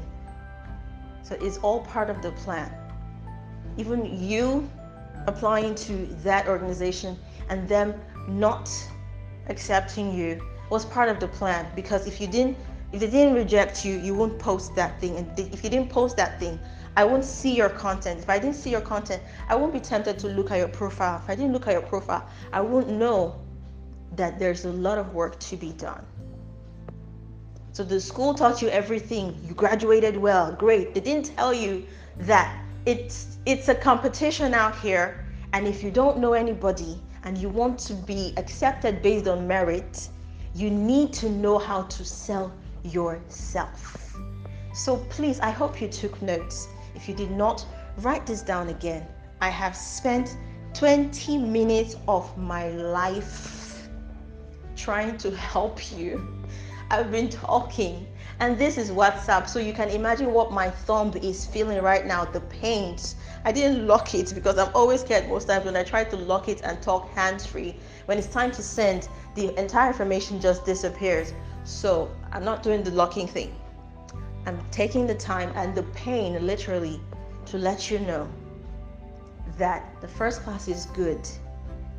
So 1.24 1.36
it's 1.42 1.58
all 1.58 1.82
part 1.82 2.12
of 2.12 2.22
the 2.22 2.32
plan 2.34 2.72
even 3.78 4.06
you 4.22 4.70
applying 5.28 5.76
to 5.76 6.06
that 6.24 6.48
organization 6.48 7.18
and 7.50 7.68
them 7.68 7.94
not 8.28 8.70
accepting 9.48 10.14
you 10.14 10.42
was 10.70 10.86
part 10.86 11.10
of 11.10 11.20
the 11.20 11.28
plan 11.28 11.68
because 11.76 12.08
if 12.08 12.20
you 12.22 12.28
didn't 12.28 12.58
if 12.96 13.02
they 13.02 13.10
didn't 13.10 13.36
reject 13.36 13.86
you 13.86 13.98
you 14.00 14.16
wouldn't 14.16 14.40
post 14.40 14.74
that 14.76 15.00
thing 15.00 15.18
and 15.18 15.40
if 15.40 15.64
you 15.64 15.70
didn't 15.70 15.90
post 15.90 16.16
that 16.18 16.40
thing 16.40 16.60
I 16.98 17.04
won't 17.04 17.26
see 17.26 17.54
your 17.54 17.70
content. 17.70 18.22
If 18.22 18.30
I 18.30 18.40
didn't 18.40 18.56
see 18.56 18.70
your 18.70 18.82
content, 18.82 19.22
I 19.50 19.56
won't 19.56 19.74
be 19.74 19.82
tempted 19.82 20.18
to 20.20 20.28
look 20.28 20.50
at 20.52 20.60
your 20.60 20.70
profile. 20.70 21.22
If 21.22 21.30
I 21.30 21.36
didn't 21.36 21.52
look 21.52 21.68
at 21.68 21.74
your 21.74 21.82
profile, 21.82 22.26
I 22.54 22.62
won't 22.62 22.88
know 22.90 23.36
that 24.16 24.40
there's 24.40 24.64
a 24.64 24.72
lot 24.72 24.98
of 24.98 25.14
work 25.14 25.38
to 25.40 25.58
be 25.58 25.74
done. 25.74 26.06
So 27.74 27.84
the 27.84 28.00
school 28.00 28.34
taught 28.34 28.62
you 28.62 28.70
everything. 28.70 29.38
You 29.46 29.54
graduated 29.54 30.16
well, 30.16 30.54
great. 30.54 30.94
They 30.94 31.02
didn't 31.02 31.36
tell 31.36 31.54
you 31.54 31.86
that 32.20 32.58
it's 32.86 33.38
it's 33.46 33.68
a 33.68 33.76
competition 33.76 34.54
out 34.54 34.80
here, 34.80 35.26
and 35.52 35.68
if 35.68 35.84
you 35.84 35.92
don't 35.92 36.20
know 36.20 36.32
anybody 36.32 37.02
and 37.26 37.38
you 37.38 37.50
want 37.50 37.78
to 37.80 37.94
be 37.94 38.34
accepted 38.38 39.02
based 39.02 39.28
on 39.28 39.46
merit, 39.46 40.08
you 40.54 40.70
need 40.70 41.12
to 41.14 41.30
know 41.30 41.58
how 41.58 41.82
to 41.82 42.06
sell 42.06 42.54
yourself. 42.86 44.16
So 44.74 44.98
please, 45.10 45.40
I 45.40 45.52
hope 45.52 45.82
you 45.82 45.88
took 45.88 46.22
notes. 46.22 46.68
If 46.96 47.08
you 47.08 47.16
did 47.16 47.32
not, 47.32 47.66
write 47.98 48.26
this 48.26 48.42
down 48.42 48.70
again. 48.70 49.06
I 49.42 49.50
have 49.50 49.76
spent 49.76 50.38
20 50.74 51.38
minutes 51.38 51.96
of 52.08 52.38
my 52.38 52.70
life 52.70 53.90
trying 54.76 55.18
to 55.18 55.36
help 55.36 55.92
you. 55.98 56.46
I've 56.92 57.10
been 57.10 57.30
talking, 57.30 58.06
and 58.40 58.58
this 58.58 58.78
is 58.78 58.92
WhatsApp, 58.92 59.48
so 59.48 59.60
you 59.60 59.74
can 59.74 59.90
imagine 59.90 60.32
what 60.34 60.52
my 60.52 60.70
thumb 60.70 61.14
is 61.22 61.46
feeling 61.46 61.82
right 61.82 62.06
now 62.06 62.26
the 62.26 62.42
pains. 62.42 63.16
I 63.44 63.52
didn't 63.52 63.88
lock 63.88 64.14
it 64.14 64.34
because 64.36 64.58
I'm 64.58 64.72
always 64.76 65.02
scared 65.02 65.28
most 65.30 65.48
times 65.48 65.66
when 65.66 65.76
I 65.76 65.84
try 65.84 66.04
to 66.04 66.16
lock 66.16 66.50
it 66.50 66.62
and 66.64 66.82
talk 66.82 67.10
hands 67.12 67.46
free. 67.46 67.76
When 68.06 68.18
it's 68.18 68.28
time 68.28 68.52
to 68.52 68.62
send, 68.62 69.08
the 69.36 69.58
entire 69.60 69.88
information 69.88 70.40
just 70.40 70.66
disappears. 70.66 71.34
So 71.64 72.12
I'm 72.36 72.44
not 72.44 72.64
doing 72.64 72.84
the 72.84 72.92
locking 72.92 73.30
thing. 73.30 73.56
I'm 74.46 74.60
taking 74.70 75.08
the 75.08 75.16
time 75.16 75.54
and 75.56 75.74
the 75.74 75.84
pain 75.94 76.46
literally 76.46 77.00
to 77.46 77.58
let 77.58 77.90
you 77.90 78.00
know 78.00 78.28
that 79.58 80.02
the 80.02 80.10
first 80.10 80.42
class 80.42 80.68
is 80.68 80.88
good. 80.88 81.26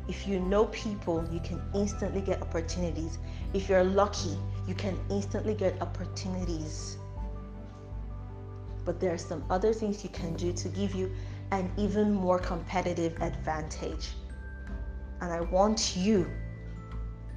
If 0.07 0.27
you 0.27 0.39
know 0.39 0.65
people, 0.65 1.27
you 1.31 1.39
can 1.39 1.59
instantly 1.73 2.21
get 2.21 2.39
opportunities. 2.39 3.17
If 3.55 3.67
you're 3.67 3.83
lucky, 3.83 4.37
you 4.67 4.75
can 4.75 4.95
instantly 5.09 5.55
get 5.55 5.81
opportunities. 5.81 6.99
But 8.85 8.99
there 8.99 9.15
are 9.15 9.17
some 9.17 9.43
other 9.49 9.73
things 9.73 10.03
you 10.03 10.11
can 10.11 10.35
do 10.35 10.53
to 10.53 10.69
give 10.69 10.93
you 10.93 11.11
an 11.49 11.71
even 11.77 12.13
more 12.13 12.37
competitive 12.37 13.19
advantage. 13.23 14.09
And 15.19 15.33
I 15.33 15.41
want 15.41 15.97
you 15.97 16.29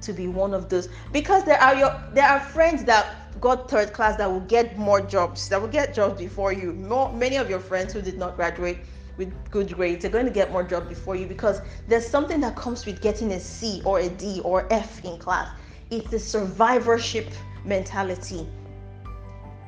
to 0.01 0.13
be 0.13 0.27
one 0.27 0.53
of 0.53 0.69
those 0.69 0.89
because 1.11 1.43
there 1.43 1.61
are 1.61 1.75
your 1.75 2.01
there 2.13 2.27
are 2.27 2.39
friends 2.39 2.83
that 2.85 3.15
got 3.39 3.69
third 3.69 3.93
class 3.93 4.17
that 4.17 4.29
will 4.29 4.41
get 4.41 4.77
more 4.77 5.01
jobs 5.01 5.47
that 5.49 5.61
will 5.61 5.67
get 5.67 5.93
jobs 5.93 6.19
before 6.19 6.51
you. 6.51 6.73
More 6.73 7.11
many 7.13 7.37
of 7.37 7.49
your 7.49 7.59
friends 7.59 7.93
who 7.93 8.01
did 8.01 8.17
not 8.17 8.35
graduate 8.35 8.79
with 9.17 9.33
good 9.51 9.71
grades 9.73 10.05
are 10.05 10.09
going 10.09 10.25
to 10.25 10.31
get 10.31 10.51
more 10.51 10.63
jobs 10.63 10.87
before 10.87 11.15
you 11.15 11.25
because 11.27 11.61
there's 11.87 12.07
something 12.07 12.39
that 12.41 12.55
comes 12.55 12.85
with 12.85 13.01
getting 13.01 13.31
a 13.33 13.39
c 13.39 13.81
or 13.85 13.99
a 13.99 14.09
d 14.09 14.41
or 14.43 14.67
f 14.71 15.03
in 15.05 15.17
class. 15.17 15.49
It's 15.89 16.09
the 16.09 16.19
survivorship 16.19 17.27
mentality. 17.65 18.47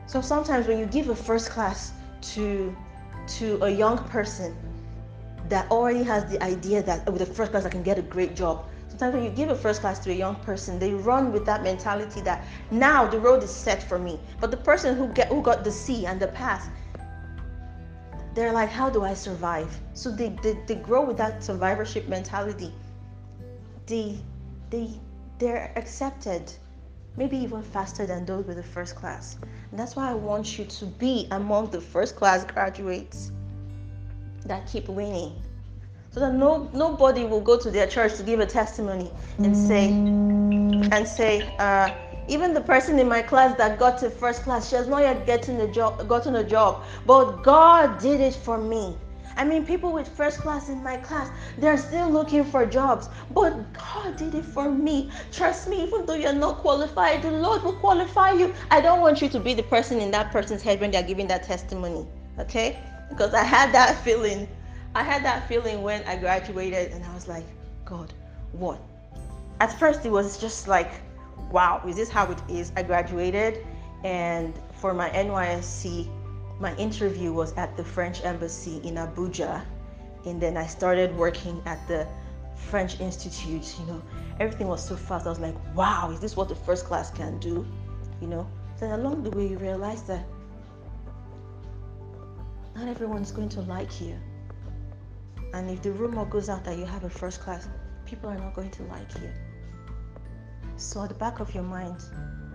So 0.07 0.21
sometimes 0.21 0.67
when 0.67 0.79
you 0.79 0.85
give 0.85 1.09
a 1.09 1.15
first 1.15 1.49
class 1.49 1.93
to 2.33 2.75
to 3.27 3.63
a 3.63 3.69
young 3.69 3.97
person 4.09 4.55
that 5.49 5.69
already 5.71 6.03
has 6.03 6.29
the 6.31 6.41
idea 6.43 6.81
that 6.83 7.05
with 7.05 7.21
oh, 7.21 7.25
the 7.25 7.33
first 7.33 7.51
class 7.51 7.65
i 7.65 7.69
can 7.69 7.83
get 7.83 7.97
a 7.97 8.01
great 8.01 8.35
job 8.35 8.65
Sometimes 8.93 9.15
when 9.15 9.23
you 9.23 9.31
give 9.31 9.49
a 9.49 9.55
first 9.55 9.81
class 9.81 9.97
to 10.01 10.11
a 10.11 10.13
young 10.13 10.35
person, 10.35 10.77
they 10.77 10.93
run 10.93 11.33
with 11.33 11.47
that 11.47 11.63
mentality 11.63 12.21
that 12.21 12.45
now 12.69 13.07
the 13.07 13.19
road 13.19 13.41
is 13.41 13.49
set 13.49 13.81
for 13.81 13.97
me. 13.97 14.19
But 14.39 14.51
the 14.51 14.57
person 14.57 14.95
who 14.95 15.07
get 15.07 15.29
who 15.29 15.41
got 15.41 15.63
the 15.63 15.71
C 15.71 16.05
and 16.05 16.19
the 16.19 16.27
pass, 16.27 16.69
they're 18.35 18.53
like, 18.53 18.69
how 18.69 18.91
do 18.91 19.03
I 19.03 19.15
survive? 19.15 19.75
So 19.95 20.11
they, 20.11 20.29
they, 20.43 20.59
they 20.67 20.75
grow 20.75 21.03
with 21.03 21.17
that 21.17 21.43
survivorship 21.43 22.07
mentality. 22.07 22.71
They 23.87 24.19
they 24.69 24.91
they're 25.39 25.73
accepted 25.75 26.53
maybe 27.17 27.37
even 27.37 27.63
faster 27.63 28.05
than 28.05 28.27
those 28.27 28.45
with 28.45 28.57
the 28.57 28.63
first 28.63 28.95
class. 28.95 29.39
And 29.71 29.79
that's 29.79 29.95
why 29.95 30.11
I 30.11 30.13
want 30.13 30.59
you 30.59 30.65
to 30.65 30.85
be 30.85 31.27
among 31.31 31.71
the 31.71 31.81
first 31.81 32.15
class 32.15 32.45
graduates 32.45 33.31
that 34.45 34.67
keep 34.67 34.87
winning 34.87 35.41
so 36.13 36.19
that 36.19 36.33
no 36.33 36.69
nobody 36.73 37.25
will 37.25 37.41
go 37.41 37.57
to 37.57 37.71
their 37.71 37.87
church 37.87 38.15
to 38.15 38.23
give 38.23 38.39
a 38.39 38.45
testimony 38.45 39.09
and 39.39 39.55
say 39.55 39.89
and 40.91 41.07
say 41.07 41.41
uh, 41.57 41.89
even 42.27 42.53
the 42.53 42.61
person 42.61 42.99
in 42.99 43.07
my 43.09 43.21
class 43.21 43.57
that 43.57 43.79
got 43.79 43.97
to 43.97 44.09
first 44.09 44.43
class 44.43 44.69
she 44.69 44.75
has 44.75 44.87
not 44.87 45.01
yet 45.01 45.25
gotten 45.25 45.59
a 45.61 45.67
job 45.67 46.07
gotten 46.07 46.35
a 46.35 46.43
job 46.43 46.83
but 47.07 47.41
god 47.41 47.99
did 47.99 48.21
it 48.21 48.35
for 48.35 48.57
me 48.59 48.95
I 49.35 49.43
mean, 49.43 49.65
people 49.65 49.91
with 49.91 50.07
first 50.07 50.41
class 50.41 50.69
in 50.69 50.83
my 50.83 50.97
class, 50.97 51.31
they're 51.57 51.77
still 51.77 52.07
looking 52.07 52.43
for 52.43 52.67
jobs. 52.67 53.09
But 53.31 53.73
God 53.73 54.15
did 54.15 54.35
it 54.35 54.45
for 54.45 54.69
me. 54.69 55.09
Trust 55.31 55.67
me, 55.67 55.81
even 55.81 56.05
though 56.05 56.13
you're 56.13 56.33
not 56.33 56.57
qualified, 56.57 57.23
the 57.23 57.31
Lord 57.31 57.63
will 57.63 57.73
qualify 57.73 58.33
you. 58.33 58.53
I 58.69 58.79
don't 58.79 59.01
want 59.01 59.23
you 59.23 59.29
to 59.29 59.39
be 59.39 59.55
the 59.55 59.63
person 59.63 59.99
in 59.99 60.11
that 60.11 60.31
person's 60.31 60.61
head 60.61 60.79
when 60.79 60.91
they're 60.91 61.01
giving 61.01 61.25
that 61.29 61.41
testimony. 61.41 62.05
Okay? 62.37 62.77
Because 63.09 63.33
I 63.33 63.43
had 63.43 63.71
that 63.73 63.95
feeling 64.03 64.47
I 64.95 65.01
had 65.01 65.23
that 65.25 65.47
feeling 65.47 65.81
when 65.81 66.03
I 66.03 66.15
graduated, 66.15 66.91
and 66.91 67.03
I 67.03 67.13
was 67.15 67.27
like, 67.27 67.45
God, 67.83 68.13
what? 68.51 68.79
At 69.59 69.77
first, 69.79 70.05
it 70.05 70.11
was 70.11 70.37
just 70.37 70.67
like, 70.67 70.91
wow, 71.51 71.81
is 71.87 71.95
this 71.95 72.09
how 72.09 72.29
it 72.31 72.39
is? 72.47 72.71
I 72.75 72.83
graduated, 72.83 73.65
and 74.03 74.53
for 74.73 74.93
my 74.93 75.09
NYSC, 75.09 76.07
my 76.59 76.75
interview 76.75 77.33
was 77.33 77.53
at 77.53 77.75
the 77.75 77.83
French 77.83 78.23
Embassy 78.23 78.81
in 78.83 78.95
Abuja, 78.95 79.65
and 80.25 80.39
then 80.39 80.57
I 80.57 80.67
started 80.67 81.15
working 81.17 81.59
at 81.65 81.87
the 81.87 82.07
French 82.55 82.99
Institute. 82.99 83.75
You 83.79 83.87
know, 83.87 84.01
everything 84.39 84.67
was 84.67 84.87
so 84.87 84.95
fast. 84.95 85.25
I 85.25 85.29
was 85.29 85.39
like, 85.39 85.55
wow, 85.75 86.11
is 86.11 86.19
this 86.19 86.37
what 86.37 86.49
the 86.49 86.55
first 86.55 86.85
class 86.85 87.09
can 87.09 87.39
do? 87.39 87.65
You 88.21 88.27
know, 88.27 88.47
then 88.79 88.91
along 88.91 89.23
the 89.23 89.31
way, 89.31 89.47
you 89.47 89.57
realize 89.57 90.03
that 90.03 90.23
not 92.75 92.87
everyone's 92.87 93.31
going 93.31 93.49
to 93.49 93.61
like 93.61 93.99
you 93.99 94.19
and 95.53 95.69
if 95.69 95.83
the 95.83 95.91
rumor 95.91 96.25
goes 96.25 96.49
out 96.49 96.63
that 96.65 96.77
you 96.77 96.85
have 96.85 97.03
a 97.03 97.09
first 97.09 97.39
class, 97.39 97.67
people 98.05 98.27
are 98.29 98.37
not 98.37 98.55
going 98.55 98.71
to 98.71 98.83
like 98.83 99.13
you. 99.21 99.29
So, 100.77 101.03
at 101.03 101.09
the 101.09 101.15
back 101.15 101.39
of 101.39 101.53
your 101.53 101.63
mind, 101.63 101.97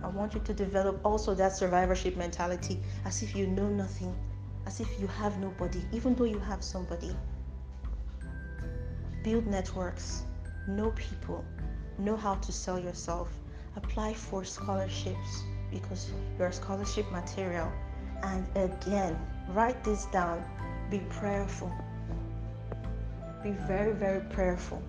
I 0.03 0.07
want 0.07 0.33
you 0.33 0.41
to 0.41 0.53
develop 0.53 0.99
also 1.05 1.33
that 1.35 1.55
survivorship 1.55 2.17
mentality 2.17 2.79
as 3.05 3.23
if 3.23 3.35
you 3.35 3.47
know 3.47 3.69
nothing, 3.69 4.13
as 4.65 4.81
if 4.81 4.99
you 4.99 5.07
have 5.07 5.39
nobody, 5.39 5.81
even 5.93 6.13
though 6.13 6.25
you 6.25 6.39
have 6.39 6.61
somebody. 6.61 7.15
Build 9.23 9.47
networks, 9.47 10.23
know 10.67 10.91
people, 10.91 11.45
know 11.97 12.17
how 12.17 12.35
to 12.35 12.51
sell 12.51 12.77
yourself, 12.77 13.29
apply 13.77 14.13
for 14.13 14.43
scholarships 14.43 15.43
because 15.71 16.11
you're 16.37 16.51
scholarship 16.51 17.09
material. 17.11 17.71
And 18.23 18.45
again, 18.57 19.17
write 19.49 19.85
this 19.85 20.05
down, 20.07 20.43
be 20.89 20.99
prayerful 21.09 21.71
be 23.43 23.51
very, 23.51 23.93
very 23.93 24.21
prayerful 24.21 24.81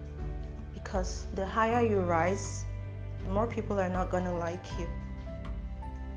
because 0.75 1.27
the 1.35 1.47
higher 1.47 1.87
you 1.87 2.01
rise, 2.01 2.65
the 3.25 3.31
more 3.31 3.47
people 3.47 3.79
are 3.79 3.89
not 3.89 4.11
going 4.11 4.25
to 4.25 4.33
like 4.33 4.65
you. 4.79 4.89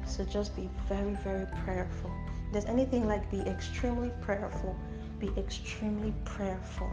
So 0.06 0.24
just 0.24 0.56
be 0.56 0.70
very, 0.88 1.16
very 1.24 1.46
prayerful. 1.64 2.12
If 2.48 2.54
there's 2.54 2.66
anything 2.66 3.08
like 3.08 3.30
be 3.30 3.42
extremely 3.42 4.12
prayerful, 4.22 4.76
be 5.20 5.30
extremely 5.38 6.14
prayerful. 6.26 6.90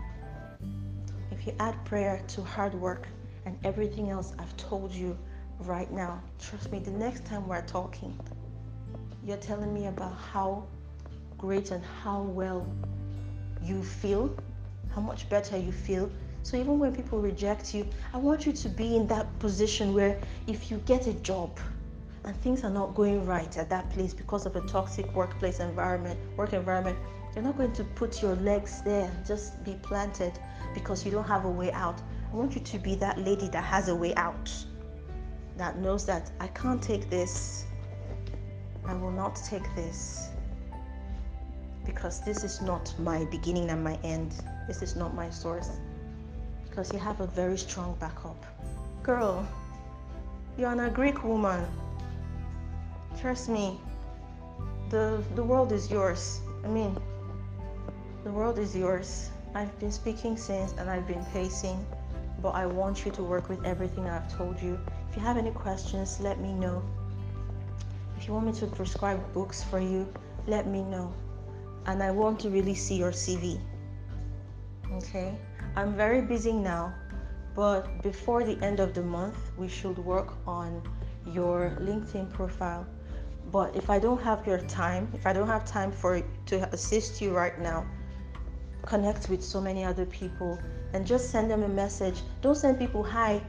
If 1.30 1.46
you 1.46 1.54
add 1.58 1.82
prayer 1.84 2.22
to 2.28 2.42
hard 2.42 2.74
work 2.74 3.08
and 3.46 3.58
everything 3.64 4.10
else 4.10 4.34
I've 4.38 4.56
told 4.56 4.92
you 4.92 5.16
right 5.60 5.90
now, 5.90 6.22
trust 6.38 6.70
me, 6.70 6.78
the 6.78 6.90
next 6.90 7.24
time 7.24 7.48
we're 7.48 7.62
talking, 7.62 8.18
you're 9.24 9.36
telling 9.38 9.72
me 9.72 9.86
about 9.86 10.16
how 10.16 10.66
great 11.38 11.70
and 11.70 11.82
how 12.02 12.22
well 12.22 12.66
you 13.62 13.82
feel 13.82 14.34
how 14.94 15.00
much 15.00 15.28
better 15.28 15.56
you 15.56 15.72
feel. 15.72 16.10
So 16.42 16.56
even 16.56 16.78
when 16.78 16.94
people 16.94 17.20
reject 17.20 17.74
you, 17.74 17.86
I 18.12 18.16
want 18.16 18.46
you 18.46 18.52
to 18.52 18.68
be 18.68 18.96
in 18.96 19.06
that 19.08 19.26
position 19.38 19.92
where 19.94 20.18
if 20.46 20.70
you 20.70 20.78
get 20.86 21.06
a 21.06 21.12
job 21.14 21.58
and 22.24 22.36
things 22.42 22.64
are 22.64 22.70
not 22.70 22.94
going 22.94 23.26
right 23.26 23.56
at 23.56 23.68
that 23.70 23.90
place 23.90 24.14
because 24.14 24.46
of 24.46 24.56
a 24.56 24.60
toxic 24.62 25.12
workplace 25.14 25.60
environment, 25.60 26.18
work 26.36 26.52
environment, 26.52 26.98
you're 27.34 27.44
not 27.44 27.56
going 27.56 27.72
to 27.74 27.84
put 27.84 28.20
your 28.20 28.34
legs 28.36 28.82
there, 28.82 29.04
and 29.04 29.26
just 29.26 29.62
be 29.64 29.74
planted 29.82 30.32
because 30.74 31.04
you 31.04 31.12
don't 31.12 31.26
have 31.28 31.44
a 31.44 31.50
way 31.50 31.70
out. 31.72 32.00
I 32.32 32.36
want 32.36 32.54
you 32.54 32.60
to 32.60 32.78
be 32.78 32.94
that 32.96 33.18
lady 33.18 33.48
that 33.48 33.64
has 33.64 33.88
a 33.88 33.94
way 33.94 34.14
out, 34.16 34.52
that 35.56 35.78
knows 35.78 36.04
that 36.06 36.30
I 36.40 36.48
can't 36.48 36.82
take 36.82 37.08
this, 37.08 37.64
I 38.84 38.94
will 38.94 39.12
not 39.12 39.36
take 39.36 39.74
this 39.76 40.30
because 41.84 42.20
this 42.20 42.44
is 42.44 42.60
not 42.60 42.92
my 42.98 43.24
beginning 43.26 43.70
and 43.70 43.82
my 43.82 43.98
end. 44.02 44.34
This 44.70 44.82
is 44.82 44.94
not 44.94 45.14
my 45.14 45.28
source. 45.30 45.68
Because 46.68 46.92
you 46.92 47.00
have 47.00 47.20
a 47.20 47.26
very 47.26 47.58
strong 47.58 47.96
backup. 47.98 48.46
Girl, 49.02 49.44
you're 50.56 50.70
an 50.70 50.92
Greek 50.92 51.24
woman. 51.24 51.66
Trust 53.20 53.48
me, 53.48 53.80
the, 54.88 55.24
the 55.34 55.42
world 55.42 55.72
is 55.72 55.90
yours. 55.90 56.38
I 56.64 56.68
mean, 56.68 56.96
The 58.22 58.30
world 58.30 58.60
is 58.60 58.76
yours. 58.76 59.30
I've 59.56 59.76
been 59.80 59.90
speaking 59.90 60.36
since 60.36 60.70
and 60.78 60.88
I've 60.88 61.08
been 61.08 61.24
pacing, 61.32 61.84
but 62.40 62.50
I 62.50 62.64
want 62.66 63.04
you 63.04 63.10
to 63.10 63.24
work 63.24 63.48
with 63.48 63.64
everything 63.64 64.08
I've 64.08 64.32
told 64.32 64.62
you. 64.62 64.78
If 65.10 65.16
you 65.16 65.22
have 65.22 65.36
any 65.36 65.50
questions, 65.50 66.20
let 66.20 66.38
me 66.38 66.52
know. 66.52 66.80
If 68.16 68.28
you 68.28 68.34
want 68.34 68.46
me 68.46 68.52
to 68.52 68.66
prescribe 68.68 69.18
books 69.34 69.64
for 69.64 69.80
you, 69.80 70.06
let 70.46 70.68
me 70.68 70.82
know. 70.82 71.12
And 71.86 72.00
I 72.00 72.12
want 72.12 72.38
to 72.42 72.50
really 72.50 72.76
see 72.76 72.94
your 72.94 73.10
CV. 73.10 73.58
Okay? 74.94 75.34
I'm 75.76 75.94
very 75.94 76.20
busy 76.20 76.52
now, 76.52 76.92
but 77.54 78.02
before 78.02 78.44
the 78.44 78.58
end 78.64 78.80
of 78.80 78.94
the 78.94 79.02
month, 79.02 79.36
we 79.56 79.68
should 79.68 79.98
work 79.98 80.34
on 80.46 80.82
your 81.26 81.76
LinkedIn 81.80 82.32
profile. 82.32 82.86
But 83.52 83.74
if 83.76 83.90
I 83.90 83.98
don't 83.98 84.20
have 84.22 84.46
your 84.46 84.58
time, 84.58 85.10
if 85.14 85.26
I 85.26 85.32
don't 85.32 85.48
have 85.48 85.64
time 85.64 85.90
for 85.90 86.22
to 86.46 86.68
assist 86.72 87.20
you 87.20 87.32
right 87.32 87.58
now, 87.60 87.86
connect 88.86 89.28
with 89.28 89.42
so 89.42 89.60
many 89.60 89.84
other 89.84 90.06
people 90.06 90.58
and 90.92 91.06
just 91.06 91.30
send 91.30 91.50
them 91.50 91.62
a 91.62 91.68
message. 91.68 92.22
Don't 92.42 92.56
send 92.56 92.78
people 92.78 93.02
hi 93.02 93.42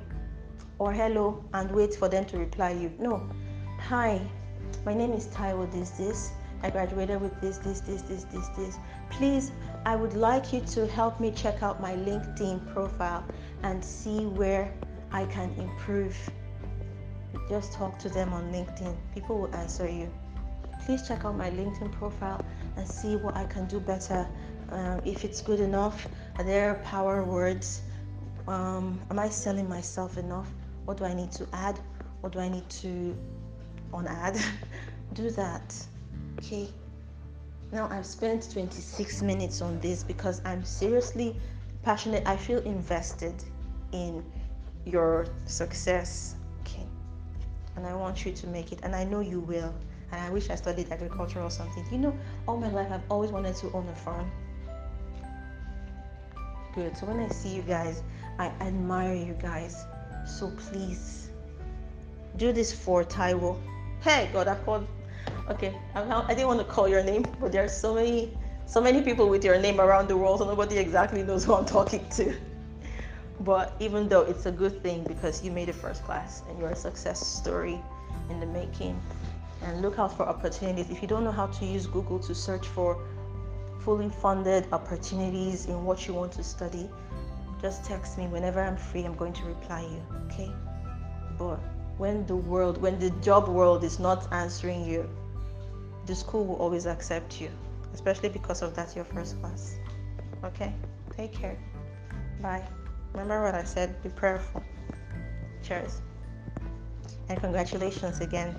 or 0.79 0.91
hello 0.91 1.43
and 1.53 1.71
wait 1.71 1.95
for 1.95 2.09
them 2.09 2.25
to 2.25 2.37
reply 2.37 2.71
you. 2.71 2.91
No. 2.99 3.29
Hi, 3.79 4.21
my 4.85 4.93
name 4.93 5.13
is 5.13 5.27
Taiwo 5.27 5.71
this 5.71 5.91
this. 5.91 6.31
I 6.63 6.69
graduated 6.69 7.21
with 7.21 7.39
this 7.41 7.57
this 7.57 7.81
this 7.81 8.01
this 8.03 8.23
this 8.25 8.47
this. 8.49 8.77
Please, 9.09 9.51
I 9.83 9.95
would 9.95 10.13
like 10.13 10.53
you 10.53 10.61
to 10.61 10.85
help 10.85 11.19
me 11.19 11.31
check 11.31 11.63
out 11.63 11.81
my 11.81 11.93
LinkedIn 11.93 12.71
profile 12.71 13.25
and 13.63 13.83
see 13.83 14.25
where 14.27 14.71
I 15.11 15.25
can 15.25 15.51
improve. 15.57 16.15
Just 17.49 17.73
talk 17.73 17.97
to 17.99 18.09
them 18.09 18.31
on 18.31 18.51
LinkedIn. 18.53 18.95
People 19.13 19.39
will 19.39 19.55
answer 19.55 19.89
you. 19.89 20.11
Please 20.85 21.07
check 21.07 21.25
out 21.25 21.35
my 21.35 21.49
LinkedIn 21.49 21.91
profile 21.93 22.45
and 22.77 22.87
see 22.87 23.15
what 23.15 23.35
I 23.35 23.45
can 23.45 23.65
do 23.65 23.79
better 23.79 24.27
um, 24.69 25.01
if 25.03 25.25
it's 25.25 25.41
good 25.41 25.59
enough. 25.59 26.07
Are 26.37 26.43
there 26.43 26.75
power 26.83 27.23
words? 27.23 27.81
Um, 28.47 28.99
am 29.09 29.17
I 29.17 29.29
selling 29.29 29.67
myself 29.67 30.17
enough? 30.17 30.49
What 30.85 30.97
do 30.97 31.05
I 31.05 31.13
need 31.15 31.31
to 31.33 31.47
add? 31.53 31.79
What 32.21 32.33
do 32.33 32.39
I 32.39 32.49
need 32.49 32.69
to 32.69 33.17
unadd? 33.93 34.39
do 35.13 35.31
that. 35.31 35.75
Okay. 36.37 36.69
Now 37.71 37.87
I've 37.89 38.05
spent 38.05 38.51
26 38.51 39.21
minutes 39.21 39.61
on 39.61 39.79
this 39.79 40.03
because 40.03 40.41
I'm 40.45 40.63
seriously 40.63 41.35
passionate. 41.83 42.27
I 42.27 42.35
feel 42.37 42.59
invested 42.59 43.35
in 43.91 44.23
your 44.85 45.27
success. 45.45 46.35
Okay. 46.61 46.85
And 47.75 47.87
I 47.87 47.93
want 47.93 48.25
you 48.25 48.31
to 48.33 48.47
make 48.47 48.71
it. 48.71 48.79
And 48.83 48.95
I 48.95 49.03
know 49.03 49.21
you 49.21 49.39
will. 49.39 49.73
And 50.11 50.21
I 50.21 50.29
wish 50.29 50.49
I 50.49 50.55
studied 50.55 50.91
agriculture 50.91 51.41
or 51.41 51.49
something. 51.49 51.85
You 51.91 51.97
know, 51.97 52.17
all 52.47 52.57
my 52.57 52.69
life 52.69 52.91
I've 52.91 53.09
always 53.09 53.31
wanted 53.31 53.55
to 53.57 53.71
own 53.71 53.87
a 53.87 53.95
farm 53.95 54.29
good. 56.73 56.97
So 56.97 57.05
when 57.05 57.19
I 57.19 57.27
see 57.29 57.49
you 57.49 57.61
guys, 57.61 58.03
I 58.39 58.47
admire 58.61 59.13
you 59.13 59.33
guys. 59.41 59.85
So 60.25 60.51
please 60.51 61.29
do 62.37 62.51
this 62.51 62.73
for 62.73 63.03
Taiwo. 63.03 63.57
Hey, 64.01 64.29
God, 64.33 64.47
I 64.47 64.55
called. 64.55 64.87
Okay, 65.49 65.75
I, 65.95 66.33
didn't 66.33 66.47
want 66.47 66.59
to 66.59 66.65
call 66.65 66.87
your 66.87 67.03
name, 67.03 67.25
but 67.39 67.51
there 67.51 67.63
are 67.63 67.67
so 67.67 67.95
many, 67.95 68.37
so 68.65 68.79
many 68.79 69.01
people 69.01 69.27
with 69.27 69.43
your 69.43 69.59
name 69.59 69.81
around 69.81 70.07
the 70.07 70.15
world, 70.15 70.39
so 70.39 70.45
nobody 70.45 70.77
exactly 70.77 71.23
knows 71.23 71.43
who 71.43 71.53
I'm 71.53 71.65
talking 71.65 72.07
to. 72.11 72.33
But 73.41 73.73
even 73.79 74.07
though 74.07 74.21
it's 74.21 74.45
a 74.45 74.51
good 74.51 74.81
thing 74.83 75.03
because 75.03 75.43
you 75.43 75.51
made 75.51 75.67
it 75.67 75.75
first 75.75 76.03
class 76.03 76.43
and 76.47 76.59
you're 76.59 76.69
a 76.69 76.75
success 76.75 77.25
story 77.25 77.81
in 78.29 78.39
the 78.39 78.45
making, 78.45 79.01
and 79.63 79.81
look 79.81 79.99
out 79.99 80.15
for 80.15 80.23
opportunities. 80.23 80.89
If 80.89 81.01
you 81.01 81.07
don't 81.07 81.23
know 81.23 81.31
how 81.31 81.47
to 81.47 81.65
use 81.65 81.85
Google 81.85 82.19
to 82.19 82.33
search 82.33 82.67
for 82.67 83.03
fully 83.79 84.09
funded 84.09 84.67
opportunities 84.71 85.65
in 85.65 85.85
what 85.85 86.07
you 86.07 86.13
want 86.13 86.31
to 86.33 86.43
study, 86.43 86.89
just 87.61 87.83
text 87.83 88.17
me 88.17 88.27
whenever 88.27 88.61
I'm 88.61 88.77
free. 88.77 89.03
I'm 89.03 89.15
going 89.15 89.33
to 89.33 89.43
reply 89.43 89.81
you, 89.81 90.01
okay? 90.25 90.51
But 91.37 91.59
when 91.97 92.25
the 92.25 92.35
world, 92.35 92.81
when 92.81 92.99
the 92.99 93.11
job 93.21 93.47
world 93.47 93.83
is 93.83 93.99
not 93.99 94.31
answering 94.33 94.85
you, 94.85 95.07
the 96.05 96.15
school 96.15 96.45
will 96.45 96.55
always 96.55 96.85
accept 96.85 97.39
you, 97.39 97.49
especially 97.93 98.29
because 98.29 98.61
of 98.61 98.75
that 98.75 98.95
your 98.95 99.05
first 99.05 99.39
class. 99.41 99.77
Okay? 100.43 100.73
Take 101.15 101.33
care. 101.33 101.57
Bye. 102.41 102.63
Remember 103.13 103.43
what 103.43 103.55
I 103.55 103.63
said, 103.63 104.01
be 104.01 104.09
prayerful. 104.09 104.63
Cheers. 105.63 106.01
And 107.29 107.39
congratulations 107.39 108.19
again. 108.19 108.55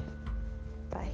Bye. 0.91 1.13